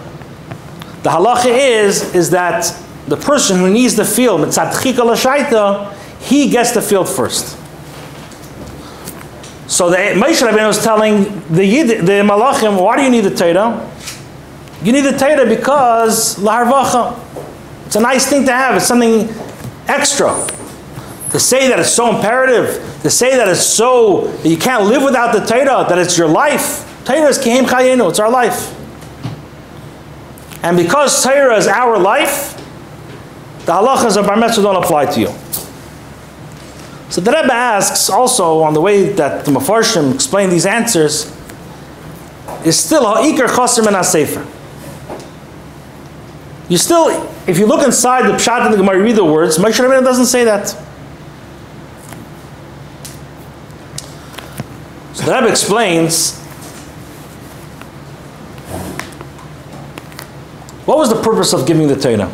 The 1.04 1.10
halacha 1.10 1.46
is, 1.46 2.16
is 2.16 2.30
that 2.30 2.74
the 3.06 3.16
person 3.16 3.58
who 3.58 3.70
needs 3.70 3.94
the 3.94 4.04
field, 4.04 4.40
he 6.20 6.50
gets 6.50 6.72
the 6.72 6.82
field 6.82 7.08
first. 7.08 7.56
So 9.68 9.88
the 9.88 9.98
Moshe 9.98 10.44
Rabbeinu 10.44 10.66
was 10.66 10.82
telling 10.82 11.42
the 11.48 11.64
Yid, 11.64 12.04
the 12.04 12.24
Malachim, 12.24 12.82
why 12.82 12.96
do 12.96 13.02
you 13.04 13.10
need 13.10 13.20
the 13.20 13.36
Torah? 13.36 13.88
You 14.82 14.92
need 14.92 15.02
the 15.02 15.16
Torah 15.16 15.46
because 15.46 16.36
laharvacha. 16.38 17.16
It's 17.86 17.94
a 17.94 18.00
nice 18.00 18.26
thing 18.26 18.44
to 18.46 18.52
have. 18.52 18.76
It's 18.76 18.86
something 18.86 19.28
extra. 19.86 20.57
To 21.32 21.38
say 21.38 21.68
that 21.68 21.78
it's 21.78 21.92
so 21.92 22.14
imperative, 22.14 22.82
to 23.02 23.10
say 23.10 23.36
that 23.36 23.48
it's 23.48 23.62
so 23.62 24.28
that 24.28 24.48
you 24.48 24.56
can't 24.56 24.84
live 24.84 25.02
without 25.02 25.32
the 25.32 25.40
Torah, 25.44 25.86
that 25.88 25.98
it's 25.98 26.16
your 26.16 26.28
life. 26.28 26.84
Torah 27.04 27.28
is 27.28 27.38
kihim 27.38 27.64
chayenu. 27.64 28.08
It's 28.08 28.18
our 28.18 28.30
life. 28.30 28.74
And 30.62 30.76
because 30.76 31.22
Torah 31.22 31.56
is 31.56 31.66
our 31.66 31.98
life, 31.98 32.56
the 33.66 33.72
halachas 33.72 34.16
of 34.16 34.26
Bar 34.26 34.36
Metzra 34.36 34.62
don't 34.62 34.82
apply 34.82 35.06
to 35.06 35.20
you. 35.20 35.28
So 37.10 37.20
the 37.20 37.30
Rebbe 37.30 37.52
asks 37.52 38.08
also 38.08 38.60
on 38.60 38.72
the 38.74 38.80
way 38.80 39.10
that 39.12 39.44
the 39.44 39.50
Mefarshim 39.50 40.14
explain 40.14 40.48
these 40.48 40.66
answers, 40.66 41.34
is 42.64 42.78
still 42.78 43.04
ha'ikar 43.04 43.48
chosim 43.48 43.86
and 43.86 44.04
sefer. 44.04 44.46
You 46.68 46.76
still, 46.76 47.08
if 47.46 47.58
you 47.58 47.66
look 47.66 47.84
inside 47.86 48.28
the 48.28 48.34
Pshat 48.34 48.64
and 48.64 48.72
the 48.72 48.78
Gemara, 48.78 48.96
you 48.98 49.04
read 49.04 49.16
the 49.16 49.24
words, 49.24 49.58
Moshe 49.58 49.76
doesn't 49.76 50.26
say 50.26 50.44
that. 50.44 50.76
The 55.28 55.34
Rebbe 55.34 55.50
explains, 55.50 56.38
what 60.86 60.96
was 60.96 61.10
the 61.10 61.20
purpose 61.20 61.52
of 61.52 61.66
giving 61.66 61.86
the 61.86 61.96
Torah? 61.96 62.32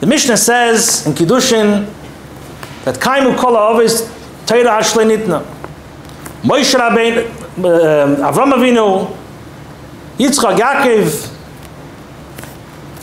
The 0.00 0.06
Mishnah 0.06 0.38
says 0.38 1.06
in 1.06 1.12
Kiddushin, 1.12 1.92
that 2.84 2.94
kaimu 2.94 3.36
kol 3.36 3.52
ha'ovis 3.52 4.08
Torah 4.46 4.80
ashle 4.80 5.04
nitna. 5.04 5.44
Moshe 6.42 6.74
Rabbeinu, 6.74 7.28
uh, 7.58 8.32
Avram 8.32 8.54
Avinu, 8.54 9.14
Yitzchak, 10.16 10.56
Yaakov, 10.56 11.34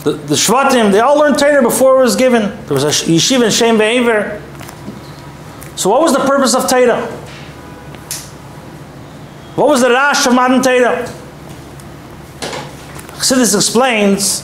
the, 0.06 0.14
the 0.14 0.34
Shvatim, 0.34 0.92
they 0.92 1.02
all 1.02 1.20
learned 1.20 1.38
Torah 1.38 1.62
before 1.62 2.00
it 2.00 2.04
was 2.04 2.16
given. 2.16 2.50
There 2.66 2.74
was 2.74 2.84
a 2.84 2.88
yeshiva 2.88 3.46
in 3.46 3.52
Shem 3.52 3.78
Ve'ever. 3.78 4.42
So 5.76 5.92
what 5.92 6.02
was 6.02 6.14
the 6.14 6.20
purpose 6.20 6.56
of 6.56 6.68
Torah? 6.68 7.22
What 9.56 9.70
was 9.70 9.82
the 9.82 9.90
Rash 9.90 10.28
of 10.28 10.34
modern 10.34 10.62
Torah? 10.62 11.10
Chassidus 13.16 13.56
explains 13.56 14.42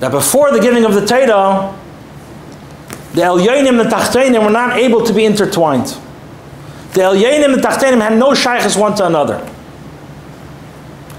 that 0.00 0.10
before 0.10 0.50
the 0.50 0.60
giving 0.60 0.84
of 0.84 0.94
the 0.94 1.06
Torah, 1.06 1.78
the 3.12 3.20
Elyonim 3.20 3.68
and 3.68 3.80
the 3.80 3.84
Tachtenim 3.84 4.42
were 4.42 4.50
not 4.50 4.78
able 4.78 5.04
to 5.04 5.12
be 5.12 5.24
intertwined. 5.24 5.86
The 6.94 7.02
Elyonim 7.02 7.44
and 7.44 7.54
the 7.54 7.58
Tachtenim 7.58 8.00
had 8.00 8.18
no 8.18 8.34
shaykhs 8.34 8.76
one 8.76 8.94
to 8.96 9.06
another. 9.06 9.38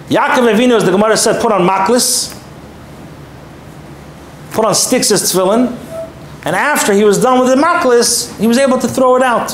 Yaakov 0.09 0.53
Avinu, 0.53 0.75
as 0.75 0.85
the 0.85 0.91
Gemara 0.91 1.17
said, 1.17 1.41
put 1.41 1.51
on 1.51 1.61
maklis, 1.61 2.35
put 4.51 4.65
on 4.65 4.75
sticks 4.75 5.09
as 5.11 5.23
tefillin, 5.23 5.67
and 6.45 6.55
after 6.55 6.93
he 6.93 7.03
was 7.03 7.21
done 7.21 7.39
with 7.39 7.49
the 7.49 7.55
maklis, 7.55 8.37
he 8.39 8.47
was 8.47 8.57
able 8.57 8.77
to 8.77 8.87
throw 8.87 9.15
it 9.15 9.23
out. 9.23 9.51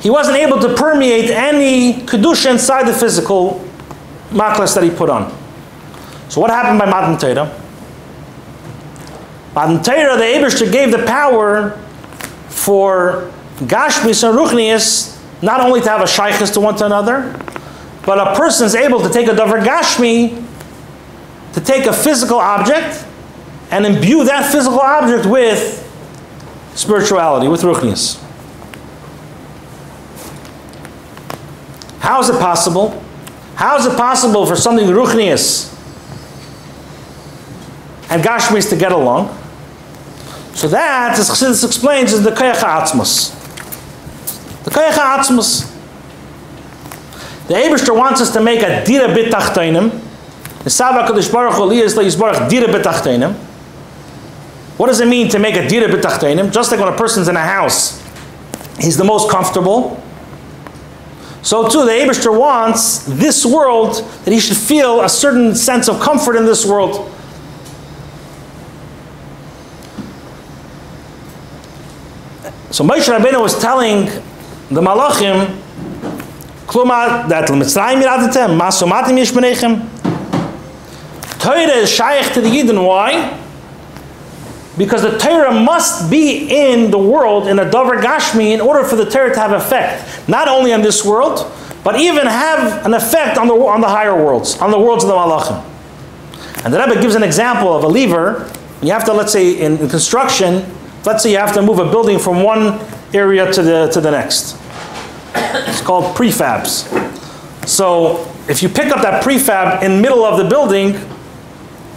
He 0.00 0.10
wasn't 0.10 0.36
able 0.36 0.60
to 0.60 0.74
permeate 0.74 1.30
any 1.30 1.94
kedusha 1.94 2.52
inside 2.52 2.86
the 2.86 2.94
physical 2.94 3.64
maklis 4.30 4.74
that 4.74 4.84
he 4.84 4.90
put 4.90 5.10
on. 5.10 5.30
So 6.28 6.40
what 6.40 6.50
happened 6.50 6.78
by 6.78 6.86
Matan 6.86 7.18
Torah? 7.18 7.50
On 9.56 9.82
Torah, 9.82 10.16
the 10.16 10.24
Abishter 10.24 10.70
gave 10.70 10.92
the 10.92 11.04
power 11.04 11.70
for 12.48 13.32
Gashmis 13.56 14.28
and 14.28 14.38
Ruchnius 14.38 15.16
not 15.42 15.60
only 15.60 15.80
to 15.80 15.88
have 15.88 16.00
a 16.00 16.04
shaykhis 16.04 16.52
to 16.54 16.60
one 16.60 16.76
to 16.76 16.86
another, 16.86 17.32
but 18.04 18.18
a 18.18 18.36
person 18.36 18.66
is 18.66 18.74
able 18.74 19.00
to 19.00 19.08
take 19.08 19.26
a 19.26 19.32
davar 19.32 19.64
Gashmi, 19.64 20.44
to 21.54 21.60
take 21.60 21.86
a 21.86 21.92
physical 21.92 22.38
object, 22.38 23.04
and 23.70 23.84
imbue 23.84 24.24
that 24.24 24.50
physical 24.52 24.80
object 24.80 25.26
with 25.26 25.84
spirituality, 26.74 27.48
with 27.48 27.62
Ruchnius. 27.62 28.24
How 32.00 32.20
is 32.20 32.28
it 32.28 32.38
possible? 32.38 33.02
How 33.54 33.76
is 33.76 33.86
it 33.86 33.96
possible 33.96 34.46
for 34.46 34.56
something 34.56 34.86
Ruchnius 34.86 35.74
and 38.10 38.22
Gashmis 38.22 38.70
to 38.70 38.76
get 38.76 38.92
along? 38.92 39.36
So 40.54 40.68
that, 40.68 41.18
as 41.18 41.28
Chassidus 41.28 41.64
explains, 41.64 42.12
is 42.12 42.22
the 42.22 42.30
Koyach 42.30 42.54
Atzmus. 42.54 43.34
The 44.64 44.70
Koyach 44.70 44.92
Atzmus. 44.92 45.74
The 47.48 47.54
Eberster 47.54 47.96
wants 47.96 48.20
us 48.20 48.32
to 48.32 48.40
make 48.40 48.62
a 48.62 48.84
Dira 48.84 49.08
Bit 49.14 49.32
Tachtainim. 49.32 50.04
The 50.64 50.70
Sava 50.70 51.10
Kadosh 51.10 51.32
Baruch 51.32 51.54
Hu 51.54 51.70
Yisbarach 51.70 52.48
Dira 52.50 52.66
bitachtainim. 52.66 53.34
What 54.76 54.88
does 54.88 55.00
it 55.00 55.08
mean 55.08 55.28
to 55.30 55.38
make 55.38 55.54
a 55.56 55.66
Dira 55.66 55.88
Bit 55.88 56.04
Tachtainim? 56.04 56.52
Just 56.52 56.70
like 56.70 56.80
when 56.80 56.92
a 56.92 56.96
person's 56.96 57.28
in 57.28 57.36
a 57.36 57.40
house, 57.40 58.02
he's 58.78 58.96
the 58.96 59.04
most 59.04 59.30
comfortable. 59.30 60.02
So 61.42 61.68
too, 61.68 61.84
the 61.84 61.92
Eberster 61.92 62.36
wants 62.36 63.04
this 63.04 63.46
world 63.46 63.96
that 64.24 64.32
he 64.32 64.40
should 64.40 64.56
feel 64.56 65.02
a 65.02 65.08
certain 65.08 65.54
sense 65.54 65.88
of 65.88 66.00
comfort 66.00 66.36
in 66.36 66.44
this 66.44 66.66
world. 66.66 67.14
So 72.70 72.84
Moshe 72.84 73.08
Rabbeinu 73.08 73.40
was 73.40 73.58
telling 73.58 74.06
the 74.70 74.82
Malachim, 74.82 75.56
Kluma, 76.66 77.28
that 77.28 77.48
Mitzrayim 77.48 78.02
yiradetem, 78.02 78.58
Masomatim 78.58 79.16
yishmenechem. 79.18 79.88
Torah 81.40 81.60
is 81.60 81.90
shaykh 81.90 82.34
to 82.34 82.40
the 82.40 82.48
Yidden. 82.48 82.84
Why? 82.84 83.37
Because 84.78 85.02
the 85.02 85.18
Torah 85.18 85.52
must 85.52 86.08
be 86.10 86.48
in 86.48 86.90
the 86.90 86.98
world, 86.98 87.48
in 87.48 87.58
a 87.58 87.68
Dover 87.68 87.96
Gashmi, 87.96 88.52
in 88.52 88.60
order 88.60 88.84
for 88.84 88.96
the 88.96 89.04
Torah 89.04 89.34
to 89.34 89.40
have 89.40 89.52
effect. 89.52 90.28
Not 90.28 90.46
only 90.48 90.72
on 90.72 90.82
this 90.82 91.04
world, 91.04 91.52
but 91.82 91.98
even 91.98 92.26
have 92.26 92.86
an 92.86 92.94
effect 92.94 93.38
on 93.38 93.48
the, 93.48 93.54
on 93.54 93.80
the 93.80 93.88
higher 93.88 94.14
worlds, 94.14 94.58
on 94.60 94.70
the 94.70 94.78
worlds 94.78 95.04
of 95.04 95.08
the 95.08 95.16
Malachim. 95.16 95.64
And 96.64 96.72
the 96.72 96.78
Rebbe 96.78 97.00
gives 97.00 97.14
an 97.14 97.22
example 97.22 97.74
of 97.74 97.84
a 97.84 97.88
lever. 97.88 98.50
You 98.80 98.92
have 98.92 99.04
to, 99.06 99.12
let's 99.12 99.32
say, 99.32 99.60
in, 99.60 99.78
in 99.78 99.88
construction, 99.88 100.64
let's 101.04 101.22
say 101.22 101.32
you 101.32 101.38
have 101.38 101.54
to 101.54 101.62
move 101.62 101.78
a 101.78 101.90
building 101.90 102.18
from 102.18 102.42
one 102.42 102.80
area 103.12 103.50
to 103.52 103.62
the, 103.62 103.88
to 103.88 104.00
the 104.00 104.10
next. 104.10 104.56
It's 105.34 105.80
called 105.80 106.16
prefabs. 106.16 106.86
So 107.66 108.30
if 108.48 108.62
you 108.62 108.68
pick 108.68 108.92
up 108.92 109.02
that 109.02 109.22
prefab 109.22 109.82
in 109.82 109.96
the 109.96 110.00
middle 110.00 110.24
of 110.24 110.38
the 110.38 110.48
building, 110.48 110.94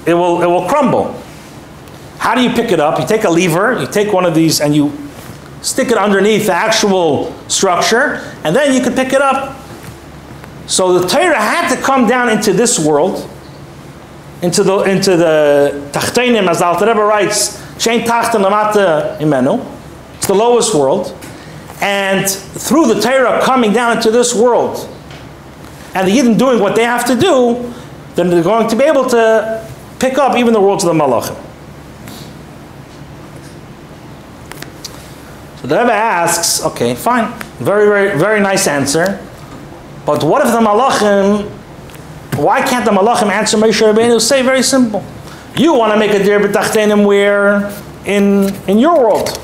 it 0.05 0.13
will, 0.13 0.41
it 0.41 0.47
will 0.47 0.67
crumble. 0.67 1.20
How 2.21 2.35
do 2.35 2.41
you 2.43 2.51
pick 2.51 2.71
it 2.71 2.79
up? 2.79 2.99
You 2.99 3.07
take 3.07 3.23
a 3.23 3.31
lever, 3.31 3.79
you 3.81 3.87
take 3.87 4.13
one 4.13 4.25
of 4.25 4.35
these 4.35 4.61
and 4.61 4.75
you 4.75 4.93
stick 5.63 5.87
it 5.87 5.97
underneath 5.97 6.45
the 6.45 6.53
actual 6.53 7.33
structure, 7.49 8.21
and 8.43 8.55
then 8.55 8.75
you 8.75 8.83
can 8.83 8.93
pick 8.93 9.11
it 9.11 9.23
up. 9.23 9.57
So 10.67 10.99
the 10.99 11.07
Torah 11.07 11.41
had 11.41 11.75
to 11.75 11.81
come 11.81 12.07
down 12.07 12.29
into 12.29 12.53
this 12.53 12.77
world, 12.77 13.27
into 14.43 14.61
the 14.61 14.81
into 14.81 15.17
the 15.17 15.89
Tachtenim, 15.93 16.47
as 16.47 16.59
the 16.59 16.65
Alter 16.65 16.85
Rebbe 16.85 17.01
writes, 17.01 17.57
Shein 17.83 18.03
Tachten 18.05 18.45
Lamata 18.45 19.17
Imenu. 19.17 19.65
It's 20.17 20.27
the 20.27 20.35
lowest 20.35 20.75
world. 20.75 21.17
And 21.81 22.29
through 22.29 22.93
the 22.93 23.01
Torah 23.01 23.41
coming 23.41 23.73
down 23.73 23.97
into 23.97 24.11
this 24.11 24.35
world, 24.35 24.87
and 25.95 26.07
the 26.07 26.15
Yidden 26.15 26.37
doing 26.37 26.59
what 26.59 26.75
they 26.75 26.83
have 26.83 27.03
to 27.07 27.15
do, 27.15 27.73
then 28.13 28.29
they're 28.29 28.43
going 28.43 28.69
to 28.69 28.75
be 28.75 28.83
able 28.83 29.09
to 29.09 29.67
pick 29.97 30.19
up 30.19 30.37
even 30.37 30.53
the 30.53 30.61
worlds 30.61 30.83
of 30.83 30.95
the 30.95 31.03
Malachim. 31.03 31.47
So 35.61 35.67
the 35.67 35.77
Rebbe 35.77 35.93
asks, 35.93 36.65
okay, 36.65 36.95
fine, 36.95 37.31
very, 37.59 37.85
very, 37.85 38.17
very 38.17 38.39
nice 38.39 38.67
answer. 38.67 39.23
But 40.07 40.23
what 40.23 40.45
if 40.45 40.51
the 40.51 40.59
Malachim, 40.59 41.47
why 42.37 42.67
can't 42.67 42.83
the 42.83 42.91
Malachim 42.91 43.29
answer 43.29 43.57
Moshe 43.57 43.79
Rabbeinu? 43.79 44.19
Say 44.19 44.41
very 44.41 44.63
simple. 44.63 45.05
You 45.55 45.75
want 45.75 45.93
to 45.93 45.99
make 45.99 46.11
a 46.11 46.23
dir 46.23 46.39
b'tachtenim 46.39 47.05
where 47.05 47.71
in, 48.05 48.55
in 48.67 48.79
your 48.79 48.97
world. 48.97 49.39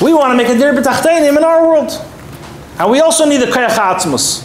We 0.00 0.14
want 0.14 0.30
to 0.30 0.36
make 0.36 0.48
a 0.48 0.56
dir 0.56 0.72
b'tachtenim 0.72 1.36
in 1.36 1.42
our 1.42 1.66
world. 1.66 1.90
And 2.78 2.88
we 2.88 3.00
also 3.00 3.24
need 3.24 3.38
the 3.38 3.46
koyach 3.46 3.70
atzmus. 3.70 4.44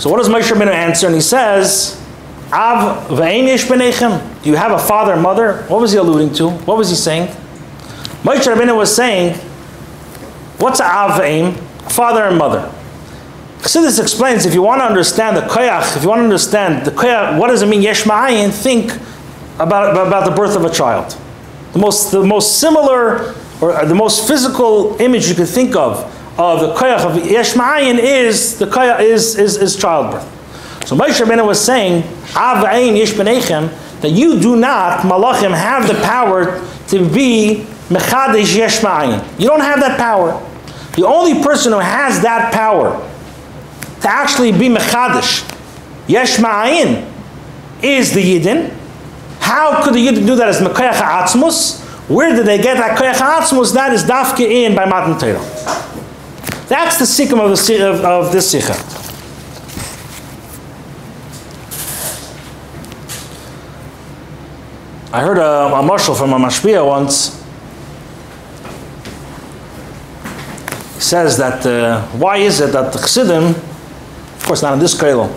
So 0.00 0.08
what 0.08 0.16
does 0.16 0.30
Moshe 0.30 0.50
Rabbeinu 0.50 0.72
answer? 0.72 1.06
And 1.06 1.14
he 1.14 1.20
says, 1.20 2.02
Av 2.50 3.08
b'nechem. 3.08 4.42
Do 4.42 4.48
you 4.48 4.56
have 4.56 4.72
a 4.72 4.78
father 4.78 5.12
and 5.12 5.22
mother? 5.22 5.64
What 5.64 5.82
was 5.82 5.92
he 5.92 5.98
alluding 5.98 6.32
to? 6.36 6.48
What 6.48 6.78
was 6.78 6.88
he 6.88 6.96
saying? 6.96 7.36
Moshe 8.22 8.52
Rabbeinu 8.52 8.76
was 8.76 8.94
saying, 8.94 9.34
what's 10.58 10.80
Av 10.80 11.20
v'ein? 11.20 11.54
Father 11.90 12.24
and 12.24 12.36
mother. 12.36 12.72
So 13.60 13.82
this 13.82 13.98
explains, 13.98 14.46
if 14.46 14.54
you 14.54 14.62
want 14.62 14.80
to 14.80 14.84
understand 14.84 15.36
the 15.36 15.42
koyach, 15.42 15.96
if 15.96 16.02
you 16.02 16.08
want 16.08 16.20
to 16.20 16.24
understand 16.24 16.86
the 16.86 16.90
koyach, 16.90 17.38
what 17.38 17.48
does 17.48 17.62
it 17.62 17.66
mean 17.66 17.82
yesh 17.82 18.04
ma'ayin, 18.04 18.50
think 18.52 18.92
about, 19.58 20.06
about 20.06 20.24
the 20.24 20.34
birth 20.34 20.56
of 20.56 20.64
a 20.64 20.70
child. 20.70 21.16
The 21.72 21.78
most, 21.78 22.12
the 22.12 22.24
most 22.24 22.60
similar, 22.60 23.34
or 23.60 23.72
uh, 23.72 23.84
the 23.84 23.94
most 23.94 24.28
physical 24.28 25.00
image 25.00 25.28
you 25.28 25.34
could 25.34 25.48
think 25.48 25.74
of, 25.74 25.98
of 26.38 26.60
the 26.60 26.74
koyach 26.74 27.04
of 27.04 27.26
yesh 27.30 27.54
ma'ayin 27.54 27.98
is, 27.98 28.58
the 28.58 28.66
koyach 28.66 29.00
is, 29.00 29.36
is, 29.38 29.56
is 29.56 29.76
childbirth. 29.76 30.24
So 30.86 30.96
Moshe 30.96 31.24
Rabbeinu 31.24 31.46
was 31.46 31.60
saying, 31.62 32.04
Av 32.36 32.62
yesh 32.62 33.14
that 33.14 34.10
you 34.10 34.38
do 34.40 34.56
not, 34.56 35.00
malachim, 35.00 35.56
have 35.56 35.88
the 35.88 35.94
power 36.02 36.64
to 36.88 37.08
be 37.08 37.66
You 37.88 39.46
don't 39.46 39.60
have 39.60 39.80
that 39.80 39.96
power. 39.98 40.42
The 40.96 41.06
only 41.06 41.42
person 41.42 41.72
who 41.72 41.78
has 41.78 42.22
that 42.22 42.52
power 42.52 42.96
to 44.00 44.08
actually 44.08 44.52
be 44.52 44.68
mechadish 44.68 45.44
yesh 46.08 46.38
ma'ayin 46.38 47.10
is 47.82 48.12
the 48.12 48.22
yidden. 48.22 48.74
How 49.40 49.84
could 49.84 49.94
the 49.94 50.04
yidden 50.04 50.26
do 50.26 50.34
that 50.36 50.48
as 50.48 50.60
mekayach 50.60 50.94
atzmus? 50.94 51.82
Where 52.08 52.34
did 52.34 52.46
they 52.46 52.58
get 52.58 52.76
that 52.78 52.98
koyach 52.98 53.14
atzmus? 53.14 53.74
That 53.74 53.92
is 53.92 54.04
dafke 54.04 54.40
in 54.40 54.74
by 54.74 54.86
matan 54.86 55.18
Torah. 55.18 55.42
That's 56.68 56.98
the 56.98 57.06
sikkim 57.06 57.38
of, 57.38 57.50
the, 57.50 57.88
of, 57.88 58.04
of 58.04 58.32
this 58.32 58.50
sikha. 58.50 58.74
I 65.12 65.20
heard 65.20 65.38
a, 65.38 65.74
a 65.74 65.82
marshal 65.82 66.14
from 66.14 66.32
a 66.32 66.38
mashpia 66.38 66.84
once. 66.86 67.35
Says 70.98 71.36
that 71.38 71.64
uh, 71.66 72.02
why 72.18 72.38
is 72.38 72.60
it 72.60 72.72
that 72.72 72.92
the 72.92 72.98
chassidim, 72.98 73.54
of 73.54 74.42
course 74.44 74.62
not 74.62 74.74
in 74.74 74.78
this 74.78 74.94
kailo, 74.94 75.28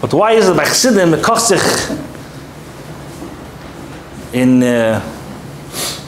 but 0.00 0.12
why 0.12 0.32
is 0.32 0.48
it 0.48 0.54
that 0.54 0.66
chassidim 0.66 1.14
in 4.32 4.62
uh, 4.62 5.00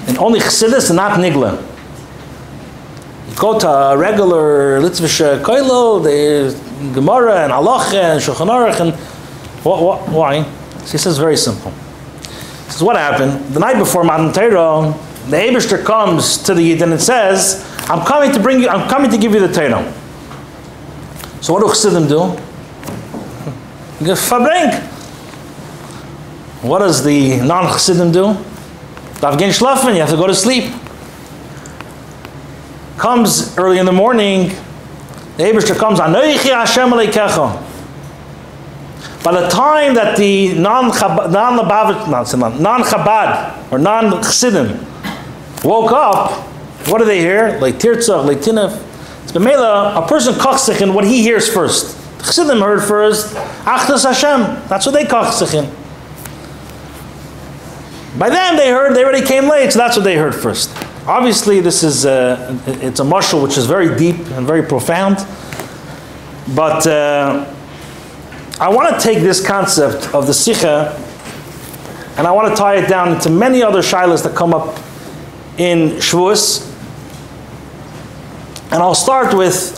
in 0.09 0.18
only 0.18 0.40
chassidus 0.40 0.90
and 0.90 0.96
not 0.96 1.18
nigla? 1.18 1.66
You 3.29 3.37
go 3.37 3.59
to 3.59 3.68
a 3.68 3.96
regular 3.96 4.81
Litvish 4.81 5.42
kailo, 5.42 6.03
the 6.03 6.55
Gemara 6.94 7.44
and 7.44 7.53
Halacha 7.53 7.94
and 7.94 8.20
Shulchan 8.20 8.48
Aruch 8.48 8.81
and 8.81 8.94
what, 9.64 9.83
what, 9.83 10.09
why? 10.09 10.42
He 10.81 10.98
says 10.98 11.18
very 11.18 11.37
simple. 11.37 11.72
This 12.66 12.76
is 12.76 12.83
what 12.83 12.96
happened. 12.96 13.53
The 13.55 13.61
night 13.61 13.76
before 13.76 14.05
Matan 14.05 14.33
Torah, 14.33 14.94
the 15.29 15.37
Abishter 15.37 15.85
comes 15.85 16.39
to 16.39 16.55
the 16.55 16.63
Yid 16.63 16.83
and 16.83 17.01
says, 17.01 17.65
I'm 17.89 18.05
coming 18.07 18.33
to 18.33 18.41
bring 18.41 18.61
you, 18.61 18.69
I'm 18.69 18.89
coming 18.89 19.11
to 19.11 19.19
give 19.19 19.33
you 19.33 19.41
the 19.41 19.53
Torah. 19.53 19.93
So 21.41 21.53
what 21.53 21.61
do 21.63 21.69
Chassidim 21.69 22.09
do? 22.09 22.37
Verbring. 24.01 24.81
What 26.63 26.81
does 26.81 27.03
the 27.05 27.37
non-Chassidim 27.39 28.13
do? 28.13 28.37
Darf 29.21 29.37
gehen 29.39 29.95
you 29.95 30.01
have 30.01 30.11
to 30.11 30.17
go 30.17 30.27
to 30.27 30.35
sleep. 30.35 30.73
Comes 32.99 33.57
early 33.57 33.79
in 33.79 33.87
the 33.87 33.93
morning, 33.93 34.49
the 35.37 35.45
Abishter 35.45 35.77
comes, 35.77 36.01
Anoichi 36.01 36.51
Hashem. 36.51 36.91
By 39.23 39.33
the 39.41 39.49
time 39.49 39.95
that 39.95 40.17
the 40.17 40.55
non-Chabad, 40.55 41.31
non-Chabad 42.61 43.73
or 43.73 43.79
non-Chassidim 43.79 44.89
woke 45.64 45.92
up, 45.92 46.33
what 46.88 46.99
do 46.99 47.05
they 47.05 47.20
hear? 47.20 47.59
Like 47.59 47.77
Tirtzach, 47.77 48.25
like 48.25 48.38
Tinef. 48.38 48.87
It's 49.23 49.33
Bemela, 49.33 50.03
a 50.03 50.07
person 50.07 50.35
kochsich 50.35 50.81
in 50.81 50.94
what 50.94 51.05
he 51.05 51.23
hears 51.23 51.53
first. 51.53 51.96
Chassidim 52.20 52.61
heard 52.61 52.83
first, 52.83 53.35
Achdas 53.64 54.05
Hashem. 54.05 54.68
That's 54.68 54.87
what 54.87 54.92
they 54.92 55.05
kochsich 55.05 55.55
in. 55.55 55.70
By 58.18 58.29
them 58.29 58.57
they 58.57 58.70
heard, 58.70 58.94
they 58.94 59.05
already 59.05 59.25
came 59.25 59.49
late, 59.49 59.73
so 59.73 59.79
that's 59.79 59.96
what 59.96 60.03
they 60.03 60.16
heard 60.16 60.35
first. 60.35 60.70
Obviously, 61.07 61.61
this 61.61 61.83
is 61.83 62.05
a, 62.05 62.59
it's 62.66 63.01
a 63.01 63.05
marshal 63.05 63.40
which 63.40 63.57
is 63.57 63.66
very 63.66 63.96
deep 63.96 64.16
and 64.33 64.46
very 64.46 64.62
profound. 64.62 65.16
But 66.55 66.87
uh, 66.87 67.46
I 68.61 68.68
want 68.68 68.94
to 68.94 69.01
take 69.01 69.18
this 69.18 69.44
concept 69.44 70.14
of 70.14 70.27
the 70.27 70.35
Sikha 70.35 70.96
and 72.16 72.27
I 72.27 72.33
want 72.33 72.49
to 72.49 72.55
tie 72.55 72.77
it 72.77 72.88
down 72.88 73.14
into 73.14 73.31
many 73.31 73.62
other 73.62 73.81
shilas 73.81 74.23
that 74.25 74.37
come 74.37 74.53
up 74.53 74.79
in 75.61 75.90
Shavuos. 75.99 76.66
And 78.73 78.83
I'll 78.83 78.94
start 78.94 79.37
with 79.37 79.77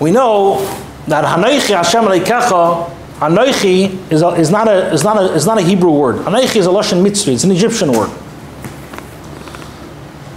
we 0.00 0.10
know 0.10 0.58
that 1.06 1.24
Hanoichi 1.24 1.74
Hashem 1.74 2.04
Aleikecha, 2.04 2.90
Hanoichi 3.20 4.12
is, 4.12 4.20
a, 4.20 4.28
is, 4.34 4.50
not 4.50 4.68
a, 4.68 4.92
is, 4.92 5.02
not 5.02 5.16
a, 5.16 5.32
is 5.32 5.46
not 5.46 5.56
a 5.56 5.62
Hebrew 5.62 5.92
word. 5.92 6.16
Hanoichi 6.16 6.56
is 6.56 6.66
a 6.66 6.70
Lashon 6.70 7.02
Mitzri, 7.02 7.32
it's 7.32 7.44
an 7.44 7.52
Egyptian 7.52 7.90
word. 7.90 8.10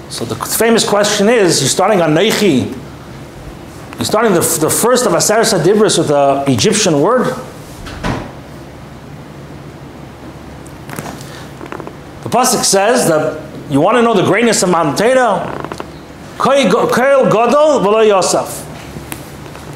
So 0.10 0.24
the 0.24 0.36
famous 0.36 0.88
question 0.88 1.28
is, 1.28 1.60
you're 1.60 1.68
starting 1.68 2.00
Hanoichi, 2.00 2.72
you're 3.96 4.06
starting 4.06 4.34
the, 4.34 4.40
the 4.62 4.70
first 4.70 5.06
of 5.06 5.12
Aseres 5.12 5.58
Hadibris 5.58 5.98
with 5.98 6.12
an 6.12 6.50
Egyptian 6.50 7.02
word? 7.02 7.36
The 12.28 12.38
Pasuk 12.38 12.66
says 12.66 13.08
that 13.08 13.42
you 13.72 13.80
want 13.80 13.96
to 13.96 14.02
know 14.02 14.14
the 14.14 14.26
greatness 14.26 14.62
of 14.62 14.68
Mount 14.68 15.00
Yosef. 18.06 18.66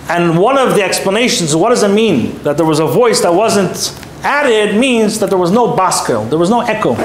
And 0.10 0.38
one 0.38 0.58
of 0.58 0.76
the 0.76 0.84
explanations, 0.84 1.56
what 1.56 1.70
does 1.70 1.84
it 1.84 1.94
mean? 1.94 2.44
That 2.44 2.58
there 2.58 2.66
was 2.66 2.80
a 2.80 2.86
voice 2.86 3.22
that 3.22 3.34
wasn't 3.34 3.98
added 4.26 4.78
means 4.78 5.18
that 5.20 5.30
there 5.30 5.38
was 5.38 5.52
no 5.52 5.78
baskel, 5.78 6.30
there 6.30 6.38
was 6.38 6.50
no 6.50 6.60
echo. 6.60 6.98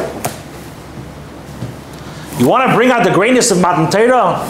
You 2.40 2.48
want 2.48 2.68
to 2.68 2.74
bring 2.74 2.90
out 2.90 3.04
the 3.04 3.14
greatness 3.14 3.52
of 3.52 3.60
Matan 3.60 3.88
Torah? 3.88 4.44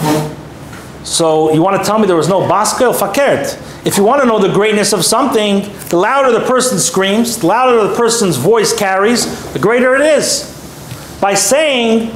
So 1.03 1.53
you 1.53 1.61
want 1.61 1.79
to 1.79 1.85
tell 1.85 1.99
me 1.99 2.07
there 2.07 2.15
was 2.15 2.27
no 2.27 2.41
baskel? 2.41 2.91
Fakert. 2.91 3.85
If 3.85 3.97
you 3.97 4.03
want 4.03 4.23
to 4.23 4.27
know 4.27 4.39
the 4.39 4.51
greatness 4.51 4.93
of 4.93 5.05
something, 5.05 5.71
the 5.89 5.97
louder 5.97 6.31
the 6.31 6.43
person 6.47 6.79
screams, 6.79 7.37
the 7.37 7.45
louder 7.45 7.87
the 7.87 7.95
person's 7.95 8.37
voice 8.37 8.75
carries, 8.75 9.53
the 9.53 9.59
greater 9.59 9.93
it 9.95 10.01
is. 10.01 10.56
By 11.19 11.33
saying 11.33 12.11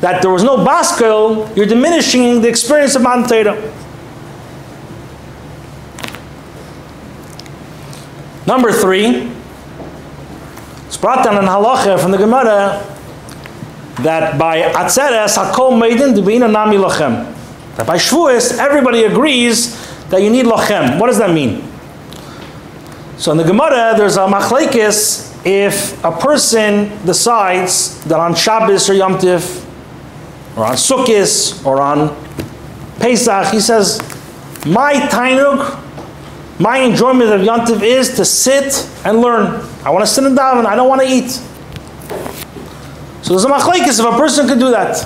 that 0.00 0.22
there 0.22 0.30
was 0.30 0.42
no 0.42 0.58
baskel, 0.58 1.54
you're 1.56 1.66
diminishing 1.66 2.40
the 2.40 2.48
experience 2.48 2.94
of 2.94 3.02
Matan 3.02 3.28
Torah. 3.28 3.72
Number 8.46 8.72
three, 8.72 9.30
it's 10.86 10.96
brought 10.96 11.24
down 11.24 11.36
in 11.36 11.48
halacha 11.48 12.00
from 12.00 12.10
the 12.10 12.18
Gemara 12.18 12.84
that 14.02 14.38
by 14.38 14.62
atzeres 14.72 15.36
hakol 15.36 15.78
meidin 15.78 16.14
debina 16.14 16.50
nami 16.50 16.76
lachem. 16.76 17.32
That 17.76 17.86
by 17.86 17.96
Shavuos, 17.96 18.58
everybody 18.58 19.04
agrees 19.04 19.76
that 20.08 20.22
you 20.22 20.30
need 20.30 20.46
lachem. 20.46 20.98
What 20.98 21.08
does 21.08 21.18
that 21.18 21.30
mean? 21.32 21.62
So 23.18 23.32
in 23.32 23.38
the 23.38 23.44
Gemara, 23.44 23.94
there's 23.96 24.16
a 24.16 24.20
machlekes 24.20 25.29
if 25.44 26.02
a 26.04 26.12
person 26.12 26.88
decides 27.06 28.02
that 28.04 28.20
on 28.20 28.34
Shabbos 28.34 28.88
or 28.90 28.94
Yom 28.94 29.14
Tif, 29.14 29.66
or 30.56 30.64
on 30.64 30.74
Sukkot, 30.74 31.64
or 31.64 31.80
on 31.80 32.14
Pesach, 32.98 33.52
he 33.52 33.60
says, 33.60 34.00
my 34.66 34.94
tainug, 34.94 35.78
my 36.60 36.78
enjoyment 36.78 37.30
of 37.30 37.42
Yom 37.42 37.60
Tif 37.60 37.82
is 37.82 38.16
to 38.16 38.24
sit 38.24 38.86
and 39.04 39.20
learn. 39.20 39.66
I 39.82 39.90
want 39.90 40.04
to 40.04 40.12
sit 40.12 40.24
and 40.24 40.36
daven. 40.36 40.66
I 40.66 40.76
don't 40.76 40.88
want 40.88 41.00
to 41.00 41.08
eat. 41.08 41.30
So 43.22 43.34
there's 43.34 43.44
a 43.44 43.48
machlekes 43.48 43.98
if 43.98 44.06
a 44.06 44.16
person 44.18 44.46
can 44.46 44.58
do 44.58 44.70
that. 44.70 45.02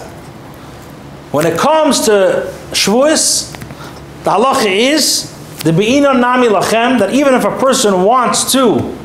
When 1.31 1.47
it 1.47 1.59
comes 1.59 2.01
to 2.07 2.53
Shavuos, 2.71 3.53
the 4.25 4.31
halacha 4.31 4.67
is 4.67 5.31
the 5.59 5.73
be'ina 5.73 6.15
nami 6.15 6.49
lachem 6.49 6.99
that 6.99 7.15
even 7.15 7.35
if 7.35 7.45
a 7.45 7.57
person 7.59 8.03
wants 8.03 8.51
to 8.53 8.97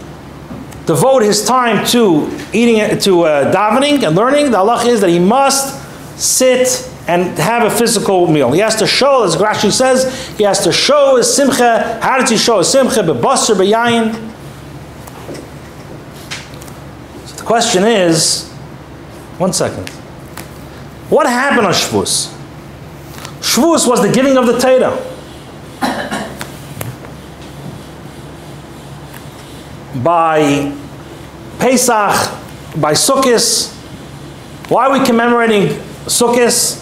devote 0.89 1.21
his 1.21 1.45
time 1.45 1.85
to 1.85 2.35
eating, 2.51 2.97
to 2.97 3.21
uh, 3.21 3.53
davening 3.53 4.01
and 4.01 4.15
learning, 4.15 4.49
the 4.49 4.57
halach 4.57 4.87
is 4.87 5.01
that 5.01 5.11
he 5.11 5.19
must 5.19 5.77
sit 6.19 6.89
and 7.07 7.37
have 7.37 7.71
a 7.71 7.75
physical 7.75 8.25
meal. 8.25 8.51
He 8.51 8.59
has 8.61 8.75
to 8.77 8.87
show, 8.87 9.23
as 9.23 9.35
Rashi 9.35 9.71
says, 9.71 10.35
he 10.35 10.43
has 10.45 10.63
to 10.63 10.71
show 10.71 11.17
his 11.17 11.31
simcha. 11.31 11.99
How 12.01 12.17
does 12.17 12.31
he 12.31 12.37
show 12.37 12.57
his 12.57 12.69
simcha? 12.69 13.01
Bebasar, 13.01 13.55
beyayin. 13.55 14.15
So 17.27 17.35
the 17.35 17.43
question 17.43 17.83
is, 17.83 18.49
one 19.37 19.53
second. 19.53 19.87
What 21.09 21.27
happened 21.27 21.67
on 21.67 21.73
Shavuos? 21.73 22.33
Shavuos 23.41 23.87
was 23.87 24.01
the 24.01 24.11
giving 24.11 24.37
of 24.37 24.47
the 24.47 24.57
Torah. 24.57 24.97
By 30.03 30.73
Pesach, 31.59 32.15
by 32.79 32.93
Sukkot. 32.93 33.73
Why 34.69 34.87
are 34.87 34.99
we 34.99 35.05
commemorating 35.05 35.77
Sukkot? 36.05 36.77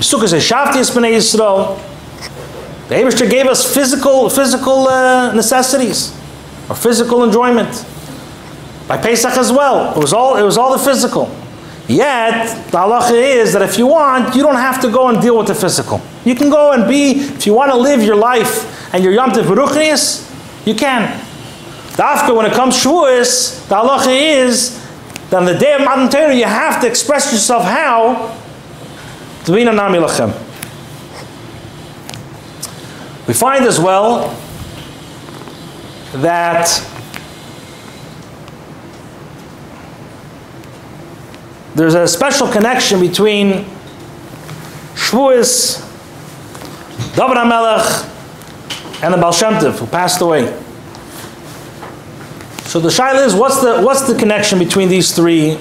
Sukkot 0.00 0.32
is 0.32 0.42
Shavti 0.44 0.82
B'nai 0.94 1.14
Yisrael. 1.16 1.80
The 2.88 2.94
Abishter 2.94 3.28
gave 3.28 3.46
us 3.46 3.74
physical, 3.74 4.30
physical 4.30 4.86
uh, 4.86 5.32
necessities, 5.32 6.12
or 6.68 6.76
physical 6.76 7.24
enjoyment. 7.24 7.84
By 8.86 8.96
Pesach 8.98 9.36
as 9.36 9.50
well, 9.50 9.96
it 9.96 10.00
was 10.00 10.12
all, 10.12 10.36
it 10.36 10.42
was 10.42 10.56
all 10.56 10.76
the 10.76 10.84
physical. 10.84 11.34
Yet, 11.88 12.70
the 12.70 12.78
halacha 12.78 13.12
is 13.12 13.52
that 13.52 13.62
if 13.62 13.78
you 13.78 13.86
want, 13.86 14.34
you 14.34 14.42
don't 14.42 14.56
have 14.56 14.80
to 14.82 14.90
go 14.90 15.08
and 15.08 15.20
deal 15.20 15.38
with 15.38 15.46
the 15.48 15.54
physical. 15.54 16.00
You 16.24 16.34
can 16.34 16.50
go 16.50 16.72
and 16.72 16.88
be, 16.88 17.12
if 17.12 17.46
you 17.46 17.54
want 17.54 17.70
to 17.70 17.76
live 17.76 18.02
your 18.02 18.16
life 18.16 18.94
and 18.94 19.02
your 19.02 19.12
Yom 19.12 19.30
Tov 19.30 20.66
you 20.66 20.74
can. 20.74 21.25
Dafka, 21.96 22.36
when 22.36 22.44
it 22.44 22.52
comes 22.52 22.80
to 22.82 22.88
Shavuos, 22.88 23.66
the 23.68 23.74
halacha 23.74 24.44
is 24.44 24.84
that 25.30 25.38
on 25.38 25.46
the 25.46 25.54
day 25.54 25.72
of 25.72 25.80
Matan 25.80 26.10
Torah, 26.10 26.34
you 26.34 26.44
have 26.44 26.78
to 26.82 26.86
express 26.86 27.32
yourself 27.32 27.64
how? 27.64 28.36
Dvina 29.44 29.74
Nami 29.74 29.98
Lachem. 29.98 30.28
We 33.26 33.32
find 33.32 33.64
as 33.64 33.80
well 33.80 34.36
that 36.12 36.66
there's 41.74 41.94
a 41.94 42.06
special 42.06 42.46
connection 42.46 43.00
between 43.00 43.64
Shavuos, 44.94 45.80
David 47.16 47.38
HaMelech, 47.38 49.02
and 49.02 49.14
the 49.14 49.18
Baal 49.18 49.32
Shem 49.32 49.54
Tov, 49.54 49.78
who 49.78 49.86
passed 49.86 50.20
away. 50.20 50.65
So 52.76 52.80
the 52.80 52.90
shaila 52.90 53.24
is, 53.24 53.34
what's 53.34 53.62
the, 53.62 53.80
what's 53.80 54.02
the 54.02 54.14
connection 54.18 54.58
between 54.58 54.90
these 54.90 55.16
three? 55.16 55.56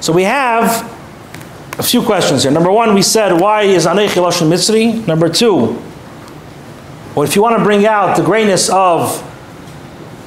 So 0.00 0.12
we 0.12 0.22
have 0.22 0.88
a 1.76 1.82
few 1.82 2.04
questions 2.04 2.44
here. 2.44 2.52
Number 2.52 2.70
one, 2.70 2.94
we 2.94 3.02
said, 3.02 3.40
why 3.40 3.62
is 3.62 3.84
Anechi 3.84 4.22
Lashon 4.22 4.48
Mitzri? 4.48 5.04
Number 5.08 5.28
two, 5.28 5.76
well, 7.16 7.24
if 7.24 7.34
you 7.34 7.42
want 7.42 7.58
to 7.58 7.64
bring 7.64 7.84
out 7.84 8.16
the 8.16 8.22
greatness 8.22 8.70
of 8.70 9.20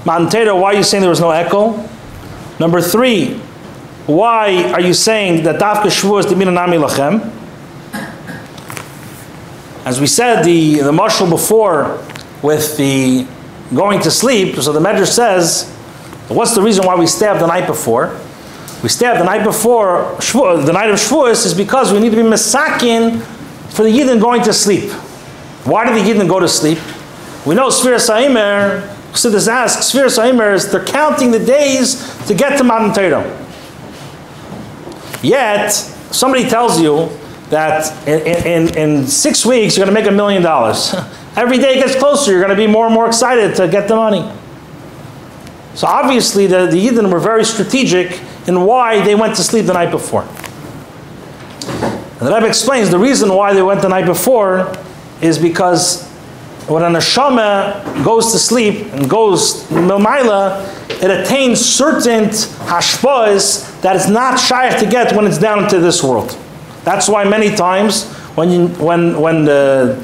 Torah, 0.03 0.57
why 0.57 0.73
are 0.73 0.75
you 0.75 0.83
saying 0.83 0.99
there 0.99 1.09
was 1.09 1.21
no 1.21 1.31
echo? 1.31 1.81
Number 2.59 2.81
three, 2.81 3.35
why 4.07 4.73
are 4.73 4.81
you 4.81 4.93
saying 4.93 5.45
that 5.45 5.61
Dafka 5.61 5.83
Shvu 5.83 6.19
is 6.19 6.25
the 6.25 6.35
Nami 6.35 6.75
Lachem? 6.75 7.31
As 9.85 10.01
we 10.01 10.07
said, 10.07 10.43
the, 10.43 10.79
the 10.81 10.91
marshal 10.91 11.29
before 11.29 12.05
with 12.41 12.75
the 12.75 13.25
going 13.75 14.01
to 14.01 14.11
sleep, 14.11 14.55
so 14.55 14.71
the 14.71 14.79
Medrash 14.79 15.11
says, 15.13 15.69
what's 16.27 16.55
the 16.55 16.61
reason 16.61 16.85
why 16.85 16.95
we 16.95 17.07
stabbed 17.07 17.41
the 17.41 17.47
night 17.47 17.67
before? 17.67 18.19
We 18.81 18.89
stabbed 18.89 19.19
the 19.19 19.25
night 19.25 19.43
before, 19.43 20.15
the 20.19 20.71
night 20.71 20.89
of 20.89 20.97
Shavuos, 20.97 21.45
is 21.45 21.53
because 21.53 21.91
we 21.91 21.99
need 21.99 22.11
to 22.11 22.17
be 22.17 22.23
Mesakin 22.23 23.21
for 23.71 23.83
the 23.83 23.89
Yidden 23.89 24.19
going 24.21 24.43
to 24.43 24.53
sleep. 24.53 24.91
Why 25.65 25.85
do 25.85 25.93
the 25.93 25.99
Yidden 25.99 26.27
go 26.27 26.39
to 26.39 26.47
sleep? 26.47 26.79
We 27.45 27.55
know 27.55 27.69
Sfira 27.69 27.99
Sa'imer, 27.99 28.95
Chassidus 29.11 29.47
asks, 29.47 29.91
Sfira 29.91 30.09
Sa'imer 30.09 30.53
is 30.53 30.71
they're 30.71 30.83
counting 30.83 31.31
the 31.31 31.43
days 31.43 32.17
to 32.27 32.33
get 32.33 32.57
to 32.57 32.63
Matan 32.63 32.93
Torah. 32.93 33.45
Yet, 35.21 35.69
somebody 35.69 36.47
tells 36.47 36.79
you 36.79 37.09
that 37.49 38.07
in, 38.07 38.45
in, 38.45 38.77
in 38.77 39.07
six 39.07 39.45
weeks 39.45 39.75
you're 39.77 39.85
going 39.85 39.95
to 39.95 40.01
make 40.01 40.09
a 40.09 40.15
million 40.15 40.41
dollars. 40.41 40.93
Every 41.35 41.57
day 41.57 41.75
gets 41.75 41.95
closer, 41.95 42.31
you're 42.31 42.41
going 42.41 42.55
to 42.55 42.55
be 42.55 42.67
more 42.67 42.85
and 42.85 42.93
more 42.93 43.07
excited 43.07 43.55
to 43.55 43.67
get 43.67 43.87
the 43.87 43.95
money. 43.95 44.31
So 45.73 45.87
obviously 45.87 46.47
the, 46.47 46.67
the 46.67 46.87
Yidden 46.87 47.11
were 47.11 47.19
very 47.19 47.43
strategic 47.43 48.21
in 48.47 48.61
why 48.61 49.03
they 49.03 49.15
went 49.15 49.35
to 49.35 49.43
sleep 49.43 49.65
the 49.65 49.73
night 49.73 49.91
before. 49.91 50.21
And 52.19 52.27
the 52.27 52.33
Rebbe 52.33 52.47
explains 52.47 52.89
the 52.89 52.99
reason 52.99 53.33
why 53.33 53.53
they 53.53 53.61
went 53.61 53.81
the 53.81 53.89
night 53.89 54.05
before 54.05 54.73
is 55.21 55.37
because 55.37 56.09
when 56.67 56.81
a 56.81 56.87
neshama 56.87 58.03
goes 58.05 58.31
to 58.31 58.39
sleep 58.39 58.85
and 58.93 59.09
goes 59.09 59.63
milmaila, 59.65 60.63
it 61.03 61.11
attains 61.11 61.63
certain 61.63 62.29
hashpahs 62.69 63.81
that 63.81 63.97
it's 63.97 64.07
not 64.07 64.39
shy 64.39 64.69
to 64.79 64.85
get 64.89 65.13
when 65.13 65.27
it's 65.27 65.37
down 65.37 65.65
into 65.65 65.79
this 65.79 66.01
world. 66.01 66.37
That's 66.85 67.09
why 67.09 67.25
many 67.25 67.53
times 67.53 68.09
when 68.35 68.49
you, 68.49 68.67
when 68.83 69.19
when 69.19 69.45
the 69.45 70.01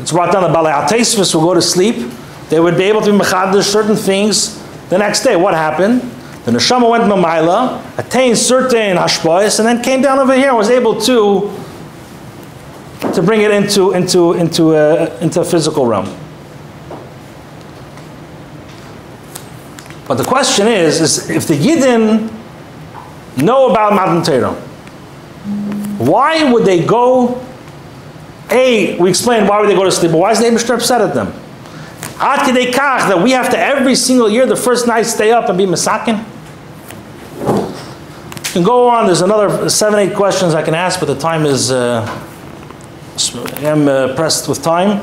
it's 0.00 0.12
brought 0.12 0.32
down 0.32 0.42
the 0.42 0.56
Balei 0.56 0.72
Atesvis 0.72 1.34
will 1.34 1.42
go 1.42 1.54
to 1.54 1.62
sleep, 1.62 2.10
they 2.48 2.60
would 2.60 2.76
be 2.76 2.84
able 2.84 3.00
to 3.02 3.12
be 3.12 3.18
mechadish 3.18 3.64
certain 3.64 3.96
things 3.96 4.62
the 4.88 4.98
next 4.98 5.22
day. 5.22 5.36
What 5.36 5.54
happened? 5.54 6.00
The 6.44 6.52
neshama 6.52 6.88
went 6.88 7.04
to 7.04 7.10
Mamaila, 7.10 7.98
attained 7.98 8.38
certain 8.38 8.96
hashpais, 8.96 9.58
and 9.58 9.68
then 9.68 9.82
came 9.82 10.00
down 10.00 10.18
over 10.18 10.34
here 10.34 10.48
and 10.48 10.56
was 10.56 10.70
able 10.70 11.00
to 11.02 11.52
to 13.12 13.22
bring 13.22 13.42
it 13.42 13.50
into 13.50 13.92
into 13.92 14.32
into 14.32 14.74
a, 14.74 15.18
into 15.18 15.40
a 15.40 15.44
physical 15.44 15.86
realm. 15.86 16.06
But 20.06 20.14
the 20.14 20.24
question 20.24 20.66
is, 20.66 21.02
is 21.02 21.28
if 21.28 21.46
the 21.46 21.54
Yidden 21.54 22.32
know 23.36 23.70
about 23.70 23.92
Matan 23.92 24.22
Torah, 24.22 24.54
why 25.98 26.50
would 26.50 26.64
they 26.64 26.82
go 26.84 27.44
a, 28.50 28.98
we 28.98 29.10
explained 29.10 29.48
why 29.48 29.60
would 29.60 29.68
they 29.68 29.74
go 29.74 29.84
to 29.84 29.92
sleep, 29.92 30.12
but 30.12 30.18
why 30.18 30.30
is 30.32 30.38
the 30.38 30.46
Abishter 30.46 30.74
upset 30.74 31.00
at 31.00 31.14
them? 31.14 31.28
Ad 32.20 32.40
kach 32.72 33.08
that 33.08 33.22
we 33.22 33.30
have 33.32 33.50
to 33.50 33.58
every 33.58 33.94
single 33.94 34.28
year, 34.28 34.46
the 34.46 34.56
first 34.56 34.86
night, 34.86 35.02
stay 35.02 35.30
up 35.30 35.48
and 35.48 35.58
be 35.58 35.66
masakin. 35.66 36.24
You 38.48 38.52
can 38.52 38.62
go 38.62 38.88
on. 38.88 39.06
There's 39.06 39.20
another 39.20 39.68
seven, 39.68 40.00
eight 40.00 40.16
questions 40.16 40.54
I 40.54 40.62
can 40.62 40.74
ask, 40.74 40.98
but 40.98 41.06
the 41.06 41.18
time 41.18 41.44
is. 41.44 41.70
Uh, 41.70 42.24
I'm 43.58 43.88
uh, 43.88 44.14
pressed 44.14 44.48
with 44.48 44.62
time. 44.62 44.98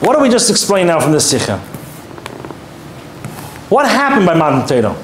What 0.00 0.16
do 0.16 0.22
we 0.22 0.28
just 0.28 0.50
explain 0.50 0.88
now 0.88 0.98
from 0.98 1.12
this 1.12 1.30
sikha? 1.30 1.58
What 3.68 3.86
happened 3.88 4.26
by 4.26 4.34
Matan 4.34 4.66
Torah? 4.66 4.96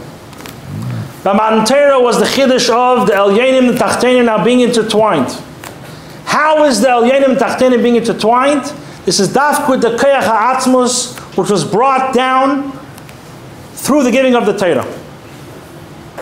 By 1.23 1.33
Matan 1.33 2.03
was 2.03 2.19
the 2.19 2.27
chiddush 2.27 2.69
of 2.69 3.07
the 3.07 3.13
Elyanim, 3.13 3.73
the 3.73 3.79
Tachtenim 3.79 4.25
now 4.25 4.45
being 4.45 4.61
intertwined. 4.61 5.29
How 6.39 6.67
is 6.67 6.81
the 6.81 6.87
Elyenim 6.87 7.37
Tachtenim 7.37 7.83
being 7.83 7.97
intertwined? 7.97 8.63
This 9.05 9.19
is 9.19 9.31
Dafkud 9.31 9.81
the 9.81 9.97
Kayach 9.97 10.23
HaAtzmus, 10.23 11.19
which 11.37 11.51
was 11.51 11.65
brought 11.65 12.15
down 12.15 12.71
through 13.73 14.05
the 14.05 14.13
giving 14.13 14.37
of 14.37 14.47
the 14.47 14.57
Torah. 14.57 14.87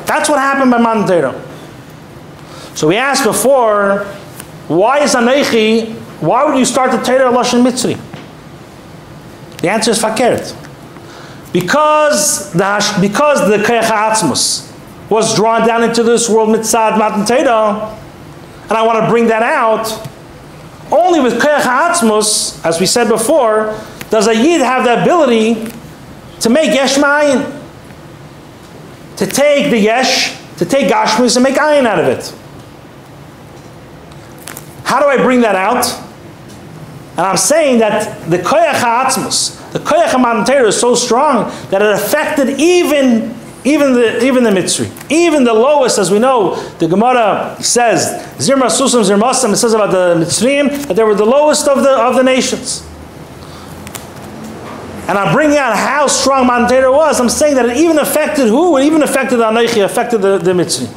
That's 0.07 0.31
what 0.31 0.39
happened 0.39 0.71
by 0.71 0.79
Matan 0.79 1.07
Torah. 1.07 1.45
So 2.75 2.89
we 2.89 2.97
asked 2.97 3.25
before, 3.25 4.05
why 4.69 5.01
is 5.01 5.15
Anechi, 5.15 5.93
why 6.23 6.47
would 6.47 6.59
you 6.59 6.65
start 6.65 6.93
the 6.93 7.03
Torah 7.05 7.31
Lashon 7.31 7.63
Mitzri? 7.63 8.01
The 9.61 9.69
answer 9.69 9.91
is 9.91 9.99
Fakert. 9.99 10.57
Because 11.53 12.55
the, 12.55 12.99
because 13.03 13.47
the 13.51 13.59
Kayach 13.59 13.83
HaAtzmus 13.83 15.11
was 15.11 15.37
drawn 15.37 15.67
down 15.67 15.85
into 15.85 16.03
this 16.03 16.27
world 16.31 16.49
Mitzad 16.49 16.99
Matan 16.99 17.27
Torah, 17.27 17.99
and 18.69 18.73
I 18.73 18.83
want 18.83 19.05
to 19.05 19.11
bring 19.11 19.27
that 19.27 19.43
out, 19.43 20.06
only 20.93 21.21
with 21.21 21.41
Koyach 21.41 21.63
HaAtzmus, 21.63 22.65
as 22.65 22.81
we 22.81 22.87
said 22.87 23.09
before, 23.09 23.79
does 24.11 24.27
a 24.29 24.35
Yid 24.35 24.61
have 24.61 24.85
the 24.85 25.03
ability 25.03 25.71
to 26.41 26.49
make 26.49 26.73
Yesh 26.75 26.97
Ma'ayin. 26.97 27.53
To 29.17 29.27
take 29.27 29.71
the 29.71 29.79
Yesh, 29.79 30.37
to 30.59 30.65
take 30.65 30.91
Gashmus 30.93 31.37
and 31.37 31.43
make 31.43 31.57
Ayin 31.57 31.87
out 31.87 31.99
of 31.99 32.07
it. 32.07 32.35
How 34.85 35.01
do 35.01 35.07
I 35.07 35.17
bring 35.17 35.41
that 35.41 35.57
out? 35.57 35.85
And 37.13 37.21
I'm 37.21 37.37
saying 37.37 37.79
that 37.79 38.29
the 38.31 38.39
Koyach 38.39 38.75
HaAtzmus, 38.75 39.73
the 39.73 39.79
Koyach 39.79 40.09
HaMatan 40.09 40.67
is 40.67 40.79
so 40.79 40.95
strong 40.95 41.51
that 41.71 41.83
it 41.83 41.93
affected 41.93 42.61
even 42.61 43.36
even 43.67 43.95
the 43.95 44.25
even 44.25 44.45
the 44.45 44.51
Mitzri, 44.51 44.89
even 45.11 45.43
the 45.43 45.53
lowest, 45.53 45.99
as 45.99 46.13
we 46.13 46.21
know, 46.21 46.55
the 46.79 46.87
Gemara 46.87 47.57
says, 47.61 48.25
Zirma 48.39 48.67
Susam 48.67 49.03
Zirmasam, 49.03 49.53
it 49.53 49.57
says 49.57 49.75
about 49.75 49.91
the 49.91 50.25
Mitzrayim 50.25 50.87
that 50.87 50.95
they 50.95 51.03
were 51.03 51.17
the 51.17 51.25
lowest 51.25 51.67
of 51.67 51.83
the 51.83 51.91
of 51.91 52.15
the 52.15 52.23
nations. 52.23 52.87
and 55.09 55.19
I'm 55.19 55.35
bringing 55.35 55.59
out 55.59 55.77
how 55.77 56.07
strong 56.07 56.47
Torah 56.69 56.93
was, 56.93 57.19
I'm 57.21 57.29
saying 57.29 57.57
that 57.57 57.67
it 57.67 57.77
even 57.79 57.99
affected 57.99 58.47
who? 58.47 58.77
It 58.77 58.85
even 58.85 59.03
affected 59.03 59.39
the 59.39 59.45
Anoichi, 59.45 59.85
affected 59.85 60.19
the, 60.19 60.39
the 60.39 60.53
Mitzri. 60.53 60.89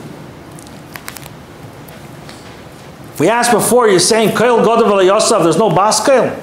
We 3.20 3.30
asked 3.30 3.52
before, 3.52 3.90
you're 3.90 4.00
saying 4.00 4.38
Kail 4.38 4.60
Godav 4.60 5.04
Yosef, 5.04 5.42
there's 5.42 5.58
no 5.58 5.72
Bas 5.72 6.06
Kail. 6.06 6.40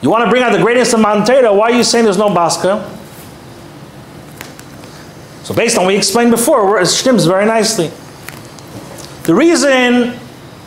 You 0.00 0.08
want 0.08 0.24
to 0.24 0.30
bring 0.30 0.42
out 0.42 0.52
the 0.52 0.62
greatness 0.62 0.94
of 0.94 1.02
Torah, 1.02 1.52
why 1.52 1.70
are 1.70 1.76
you 1.76 1.84
saying 1.84 2.04
there's 2.04 2.16
no 2.16 2.34
Bas 2.34 2.60
Kail? 2.60 2.96
So 5.42 5.54
based 5.54 5.76
on 5.76 5.84
what 5.84 5.88
we 5.88 5.96
explained 5.96 6.30
before, 6.30 6.80
it 6.80 6.86
stems 6.86 7.26
very 7.26 7.46
nicely. 7.46 7.90
The 9.24 9.34
reason 9.34 10.12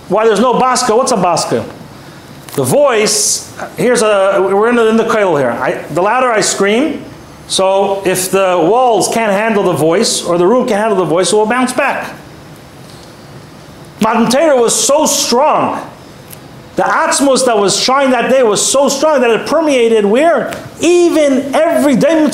why 0.09 0.25
there's 0.25 0.39
no 0.39 0.53
Baska, 0.53 0.95
what's 0.95 1.11
a 1.11 1.15
Baska? 1.15 1.63
The 2.55 2.63
voice, 2.63 3.55
here's 3.77 4.01
a, 4.01 4.39
we're 4.39 4.69
in 4.69 4.75
the, 4.75 4.87
in 4.89 4.97
the 4.97 5.07
cradle 5.07 5.37
here. 5.37 5.49
I, 5.49 5.81
the 5.87 6.01
louder 6.01 6.27
I 6.27 6.41
scream, 6.41 7.03
so 7.47 8.05
if 8.05 8.31
the 8.31 8.67
walls 8.69 9.07
can't 9.13 9.31
handle 9.31 9.63
the 9.63 9.73
voice, 9.73 10.23
or 10.23 10.37
the 10.37 10.45
room 10.47 10.67
can't 10.67 10.79
handle 10.79 10.97
the 10.97 11.05
voice, 11.05 11.33
it 11.33 11.35
will 11.35 11.45
bounce 11.45 11.73
back. 11.73 12.19
Matan 14.01 14.29
Torah 14.29 14.59
was 14.59 14.73
so 14.73 15.05
strong. 15.05 15.89
The 16.75 16.83
atmos 16.83 17.45
that 17.45 17.57
was 17.57 17.79
shining 17.79 18.11
that 18.11 18.29
day 18.29 18.43
was 18.43 18.65
so 18.65 18.89
strong 18.89 19.21
that 19.21 19.29
it 19.29 19.47
permeated 19.47 20.05
where? 20.05 20.51
Even 20.81 21.53
every 21.53 21.95
day 21.95 22.29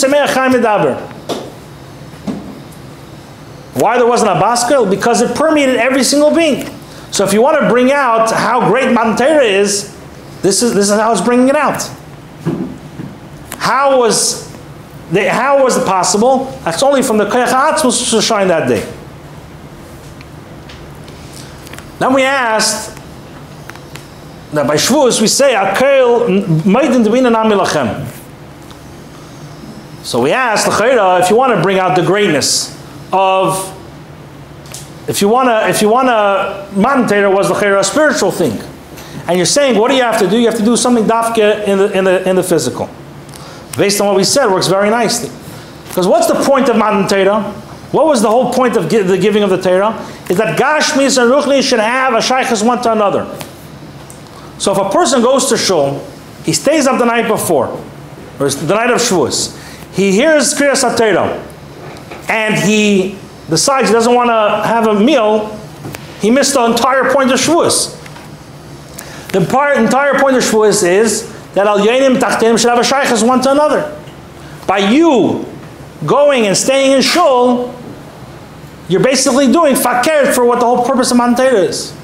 Why 3.73 3.97
there 3.97 4.08
wasn't 4.08 4.32
a 4.32 4.36
Baska? 4.36 4.89
Because 4.89 5.21
it 5.21 5.36
permeated 5.36 5.75
every 5.75 6.03
single 6.03 6.34
being. 6.36 6.69
So 7.12 7.25
if 7.25 7.34
you 7.34 7.41
want 7.41 7.60
to 7.60 7.69
bring 7.69 7.91
out 7.91 8.32
how 8.32 8.69
great 8.69 8.95
Torah 9.17 9.43
is, 9.43 9.95
this 10.41 10.63
is, 10.63 10.73
this 10.73 10.89
is 10.89 10.99
how 10.99 11.12
it's 11.12 11.21
bringing 11.21 11.49
it 11.49 11.55
out. 11.55 11.82
How 13.58 13.99
was, 13.99 14.49
the, 15.12 15.29
how 15.29 15.63
was 15.63 15.77
it 15.77 15.86
possible? 15.86 16.45
That's 16.63 16.82
only 16.82 17.03
from 17.03 17.17
the 17.17 17.25
Koyach 17.25 17.47
Atzmus 17.47 18.12
to 18.12 18.21
shine 18.21 18.47
that 18.47 18.67
day. 18.67 18.82
Then 21.99 22.13
we 22.13 22.23
asked, 22.23 22.97
that 24.53 24.65
by 24.65 24.75
Shavuos 24.75 25.21
we 25.21 25.27
say, 25.27 25.53
Akel 25.53 26.27
Maidin 26.63 27.03
Devina 27.03 27.32
Namilachem. 27.32 28.08
So 30.03 30.21
we 30.21 30.32
asked, 30.32 30.65
the 30.65 31.19
if 31.21 31.29
you 31.29 31.36
want 31.36 31.55
to 31.55 31.62
bring 31.62 31.77
out 31.77 31.95
the 31.95 32.03
greatness 32.03 32.79
of 33.12 33.76
if 35.08 35.22
you 35.22 35.30
wanna, 35.30 35.67
if 35.67 35.82
you 35.82 35.89
wanna, 35.89 36.69
Matan 36.76 37.08
Torah 37.08 37.32
was 37.32 37.48
the 37.48 37.80
a 37.80 37.84
spiritual 37.84 38.32
thing, 38.32 38.60
and 39.28 39.38
you're 39.38 39.45
saying, 39.45 39.78
what 39.78 39.89
do 39.89 39.98
you 39.98 40.04
have 40.04 40.19
to 40.19 40.30
do? 40.30 40.38
You 40.38 40.48
have 40.48 40.58
to 40.58 40.65
do 40.65 40.78
something 40.78 41.06
dafke 41.06 41.67
in 41.67 41.78
the 41.80 41.98
in 41.98 42.04
the 42.04 42.30
in 42.30 42.36
the 42.36 42.43
physical. 42.43 42.89
Based 43.76 44.00
on 44.02 44.08
what 44.08 44.15
we 44.15 44.24
said, 44.24 44.48
works 44.48 44.67
very 44.67 44.89
nicely. 44.89 45.30
Because 45.88 46.08
what's 46.08 46.28
the 46.28 46.36
point 46.43 46.69
of 46.69 46.78
Matan 46.78 47.08
Torah? 47.08 47.41
What 47.91 48.06
was 48.06 48.22
the 48.22 48.30
whole 48.30 48.54
point 48.54 48.78
of 48.78 48.89
the 48.89 49.17
giving 49.17 49.41
of 49.41 49.50
the 49.50 49.60
Torah? 49.60 49.95
Is 50.30 50.38
that 50.38 50.60
Gashmis 50.60 51.19
and 51.19 51.32
Ruchni 51.32 51.63
should 51.63 51.80
have 51.80 52.13
a 52.13 52.22
shaykhs 52.22 52.62
one 52.62 52.82
to 52.84 52.91
another. 52.91 53.26
So 54.60 54.72
if 54.72 54.78
a 54.78 54.89
person 54.91 55.24
goes 55.24 55.50
to 55.50 55.58
shul, 55.58 56.06
he 56.43 56.54
stays 56.54 56.86
up 56.86 57.00
the 57.00 57.06
night 57.06 57.28
before, 57.28 57.67
or 58.39 58.50
the 58.50 58.76
night 58.76 58.91
of 58.91 59.00
Shavuos, 59.00 59.56
he 59.95 60.12
hears 60.12 60.54
Kriyas 60.54 60.88
HaTorah, 60.88 61.49
and 62.30 62.56
he 62.56 63.18
decides 63.50 63.88
he 63.89 63.94
doesn't 63.94 64.13
want 64.13 64.30
to 64.30 64.68
have 64.68 64.88
a 64.88 65.00
meal, 65.00 65.58
he 66.22 66.30
missed 66.30 66.54
the 66.54 66.63
entire 66.63 67.12
point 67.13 67.32
of 67.32 67.39
Shavuos. 67.39 67.96
The 69.32 69.39
entire 69.39 70.20
point 70.20 70.36
of 70.38 70.44
Shavuos 70.44 70.88
is 70.88 71.32
that 71.54 71.68
Al 71.68 71.80
Yanim 71.80 72.20
Tachtim 72.20 72.58
should 72.60 72.70
have 72.70 72.80
a 72.80 72.84
shaykhs 72.84 73.24
one 73.24 73.42
to 73.42 73.52
another. 73.52 73.96
By 74.68 74.78
you 74.78 75.46
going 76.06 76.46
and 76.46 76.56
staying 76.56 76.92
in 76.92 77.02
Shul, 77.02 77.76
you're 78.88 79.04
basically 79.04 79.52
doing 79.52 79.76
fakir 79.76 80.32
for 80.34 80.46
what 80.46 80.60
the 80.60 80.65
whole 80.65 80.86
purpose 80.86 81.12
of 81.12 81.18
Matan 81.18 81.56
is. 81.56 81.96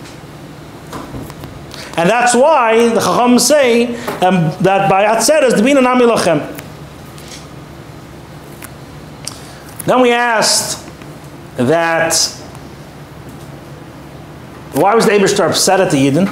And 1.98 2.10
that's 2.10 2.36
why 2.36 2.90
the 2.90 3.00
Chacham 3.00 3.40
say 3.40 3.96
um, 4.22 4.52
that 4.62 4.90
by 4.90 5.06
Atzeres, 5.06 5.54
Dbina 5.54 5.82
Nami 5.82 6.06
Lachem. 6.06 6.55
Then 9.86 10.02
we 10.02 10.12
asked, 10.12 10.86
that 11.58 12.13
why 14.74 14.93
was 14.93 15.06
the 15.06 15.12
Aibershter 15.12 15.48
upset 15.50 15.80
at 15.80 15.91
the 15.91 15.98
Yidden? 15.98 16.28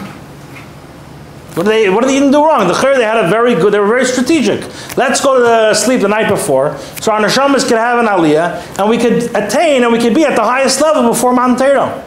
What 1.56 1.64
did 1.64 1.72
they 1.72 1.90
what 1.90 2.02
did 2.02 2.10
the 2.10 2.14
Yidden 2.14 2.32
do 2.32 2.44
wrong? 2.44 2.68
The 2.68 2.74
Chayr, 2.74 2.96
they 2.96 3.04
had 3.04 3.24
a 3.24 3.30
very 3.30 3.56
good, 3.56 3.74
they 3.74 3.80
were 3.80 3.88
very 3.88 4.06
strategic. 4.06 4.62
Let's 4.98 5.22
go 5.22 5.40
to 5.40 5.76
sleep 5.76 6.02
the 6.02 6.08
night 6.08 6.28
before, 6.28 6.78
so 7.00 7.12
our 7.12 7.22
neshamas 7.22 7.68
could 7.68 7.78
have 7.78 8.00
an 8.00 8.08
aliyah, 8.08 8.80
and 8.80 8.90
we 8.90 8.98
could 8.98 9.36
attain 9.36 9.84
and 9.84 9.94
we 9.94 10.00
could 10.00 10.16
be 10.16 10.26
at 10.26 10.36
the 10.36 10.44
highest 10.44 10.82
level 10.82 11.08
before 11.08 11.34
Matan 11.34 11.56
Torah. 11.58 12.02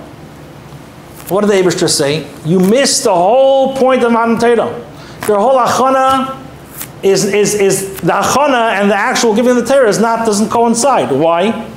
What 1.28 1.42
did 1.42 1.50
the 1.50 1.54
Aibershter 1.54 1.88
say? 1.88 2.28
You 2.44 2.58
missed 2.60 3.04
the 3.04 3.14
whole 3.14 3.76
point 3.76 4.02
of 4.02 4.12
Matan 4.12 4.38
Torah. 4.38 4.84
Your 5.26 5.38
whole 5.38 5.58
achana 5.58 6.45
is, 7.02 7.24
is, 7.24 7.54
is 7.54 8.00
the 8.00 8.12
achana 8.12 8.72
and 8.72 8.90
the 8.90 8.94
actual 8.94 9.34
giving 9.34 9.54
the 9.54 9.64
Torah 9.64 9.88
is 9.88 10.00
not 10.00 10.26
doesn't 10.26 10.50
coincide. 10.50 11.10
Why? 11.10 11.68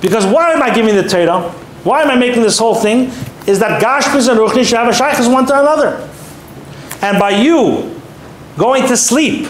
Because 0.00 0.26
why 0.26 0.52
am 0.52 0.62
I 0.62 0.74
giving 0.74 0.96
the 0.96 1.06
Torah? 1.06 1.50
Why 1.84 2.02
am 2.02 2.10
I 2.10 2.16
making 2.16 2.42
this 2.42 2.58
whole 2.58 2.74
thing? 2.74 3.10
Is 3.46 3.58
that 3.58 3.82
Gashmiz 3.82 4.28
and 4.28 4.38
Ruchni 4.38 4.64
should 4.64 4.78
have 4.78 4.88
a 4.88 4.94
shaykhs 4.94 5.26
one 5.28 5.46
to 5.46 5.60
another. 5.60 6.08
And 7.02 7.18
by 7.18 7.30
you 7.30 8.00
going 8.56 8.86
to 8.86 8.96
sleep, 8.96 9.46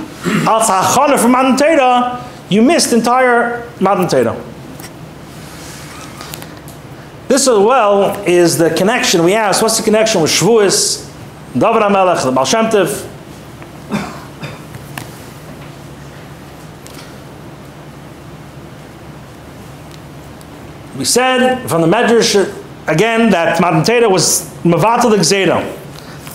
al 0.47 0.61
tzachana 0.61 1.19
from 1.19 1.33
Matan 1.33 1.57
Torah, 1.57 2.29
you 2.49 2.63
missed 2.63 2.93
entire 2.93 3.71
Matan 3.81 4.09
Torah. 4.09 4.43
This 7.29 7.49
as 7.49 7.59
well 7.59 8.23
is 8.27 8.59
the 8.59 8.71
connection 8.71 9.25
we 9.25 9.35
asked. 9.35 9.63
What's 9.63 9.79
the 9.79 9.83
connection 9.83 10.21
with 10.21 10.31
Shavuos, 10.31 11.11
David 11.55 11.83
HaMelech, 11.83 12.25
the 12.25 12.33
Baal 12.33 12.45
Shem 12.45 12.67
Tov, 12.67 13.09
We 21.03 21.07
said 21.07 21.69
from 21.69 21.81
the 21.81 21.89
Medrash 21.89 22.37
again 22.87 23.31
that 23.31 23.61
Matan 23.61 23.83
Torah 23.83 24.09
was 24.09 24.49
Mavatal 24.63 25.11
Gzeda. 25.17 25.59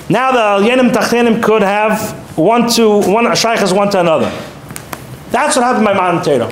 Now 0.09 0.33
the 0.33 0.67
Yenim 0.67 0.91
Tachtenim 0.91 1.41
could 1.41 1.61
have 1.61 2.37
one 2.37 2.69
to 2.71 2.99
one 3.09 3.33
shaykhs 3.33 3.71
one 3.71 3.89
to 3.91 4.01
another. 4.01 4.29
That's 5.31 5.55
what 5.55 5.63
happened 5.63 5.85
by 5.85 5.93
Matan 5.93 6.21
Torah. 6.21 6.51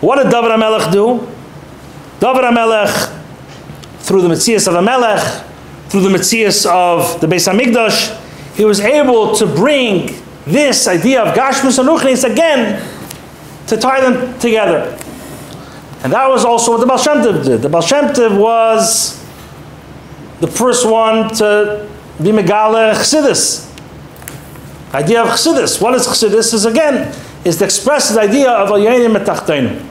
What 0.00 0.22
did 0.22 0.32
David 0.32 0.52
HaMelech 0.52 0.90
do? 0.90 1.18
David 2.18 2.44
HaMelech, 2.44 3.12
through 3.98 4.22
the 4.22 4.28
Metzias 4.28 4.66
of 4.66 4.82
HaMelech, 4.82 5.44
through 5.90 6.00
the 6.00 6.08
Metzias 6.08 6.64
of 6.64 7.20
the 7.20 7.26
Beis 7.26 7.46
HaMikdash, 7.46 8.56
he 8.56 8.64
was 8.64 8.80
able 8.80 9.36
to 9.36 9.44
bring 9.44 10.18
this 10.46 10.88
idea 10.88 11.22
of 11.22 11.36
Gashmus 11.36 11.78
and 11.78 11.90
Ruchnis 11.90 12.24
again 12.24 12.82
to 13.66 13.76
tie 13.76 14.00
them 14.00 14.38
together. 14.38 14.98
And 16.04 16.12
that 16.12 16.28
was 16.28 16.44
also 16.44 16.72
what 16.72 16.80
the 16.80 16.86
Baal 16.86 16.98
Shem 16.98 17.22
did. 17.22 17.62
The 17.62 17.68
Baal 17.68 17.80
Shem 17.80 18.38
was 18.38 19.24
the 20.40 20.46
first 20.46 20.86
one 20.86 21.34
to 21.36 21.90
be 22.22 22.30
Megale 22.30 22.92
Chassidus. 22.92 23.72
Idea 24.94 25.22
of 25.22 25.28
Chassidus. 25.28 25.80
What 25.80 25.94
is 25.94 26.06
Chassidus? 26.06 26.52
Is 26.52 26.66
again, 26.66 27.14
is 27.46 27.56
to 27.56 27.64
express 27.64 28.10
the 28.10 28.20
idea 28.20 28.50
of 28.50 28.68
Al-Yanim 28.68 29.16
Metachtein. 29.16 29.82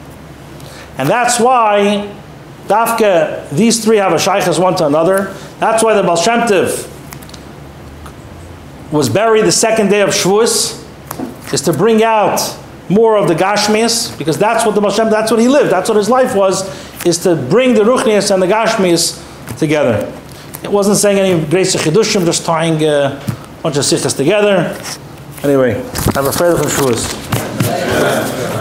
And 0.99 1.10
that's 1.10 1.39
why 1.39 2.15
Dafke, 2.67 3.49
these 3.49 3.84
three 3.84 3.97
have 3.97 4.13
a 4.13 4.19
shaykhs 4.19 4.60
one 4.60 4.76
to 4.76 4.86
another. 4.86 5.36
That's 5.60 5.84
why 5.84 5.95
the 5.95 6.04
Baal 6.04 6.15
Shem 6.15 6.41
was 8.91 9.10
buried 9.10 9.45
the 9.45 9.52
second 9.52 9.89
day 9.89 10.02
of 10.02 10.10
Shavuos, 10.10 10.80
is 11.52 11.62
to 11.62 11.73
bring 11.73 12.04
out 12.04 12.39
more 12.89 13.17
of 13.17 13.28
the 13.28 13.36
Gashmias, 13.36 14.17
because 14.17 14.38
that's 14.38 14.65
what 14.65 14.75
the 14.75 14.81
Hashem, 14.81 15.10
that's 15.10 15.31
what 15.31 15.40
he 15.40 15.48
lived, 15.48 15.71
that's 15.71 15.90
what 15.90 15.98
his 15.98 16.10
life 16.10 16.36
was, 16.36 17.06
is 17.06 17.17
to 17.23 17.36
bring 17.36 17.73
the 17.73 17.81
Ruchnias 17.81 18.31
and 18.31 18.42
the 18.42 18.48
Gashmias 18.48 19.19
together. 19.58 20.12
It 20.63 20.71
wasn't 20.71 20.98
saying 20.98 21.19
any 21.19 21.46
great 21.50 21.67
Chidushim, 21.67 22.25
just 22.25 22.46
tying 22.46 22.84
uh, 22.84 23.21
a 23.27 23.62
bunch 23.62 23.77
of 23.77 23.86
sikhs 23.86 24.13
together. 24.13 24.77
Anyway, 25.44 25.73
have 26.13 26.25
a 26.25 26.31
fair 26.31 26.56
from 26.56 26.67
Shavuos. 26.67 28.52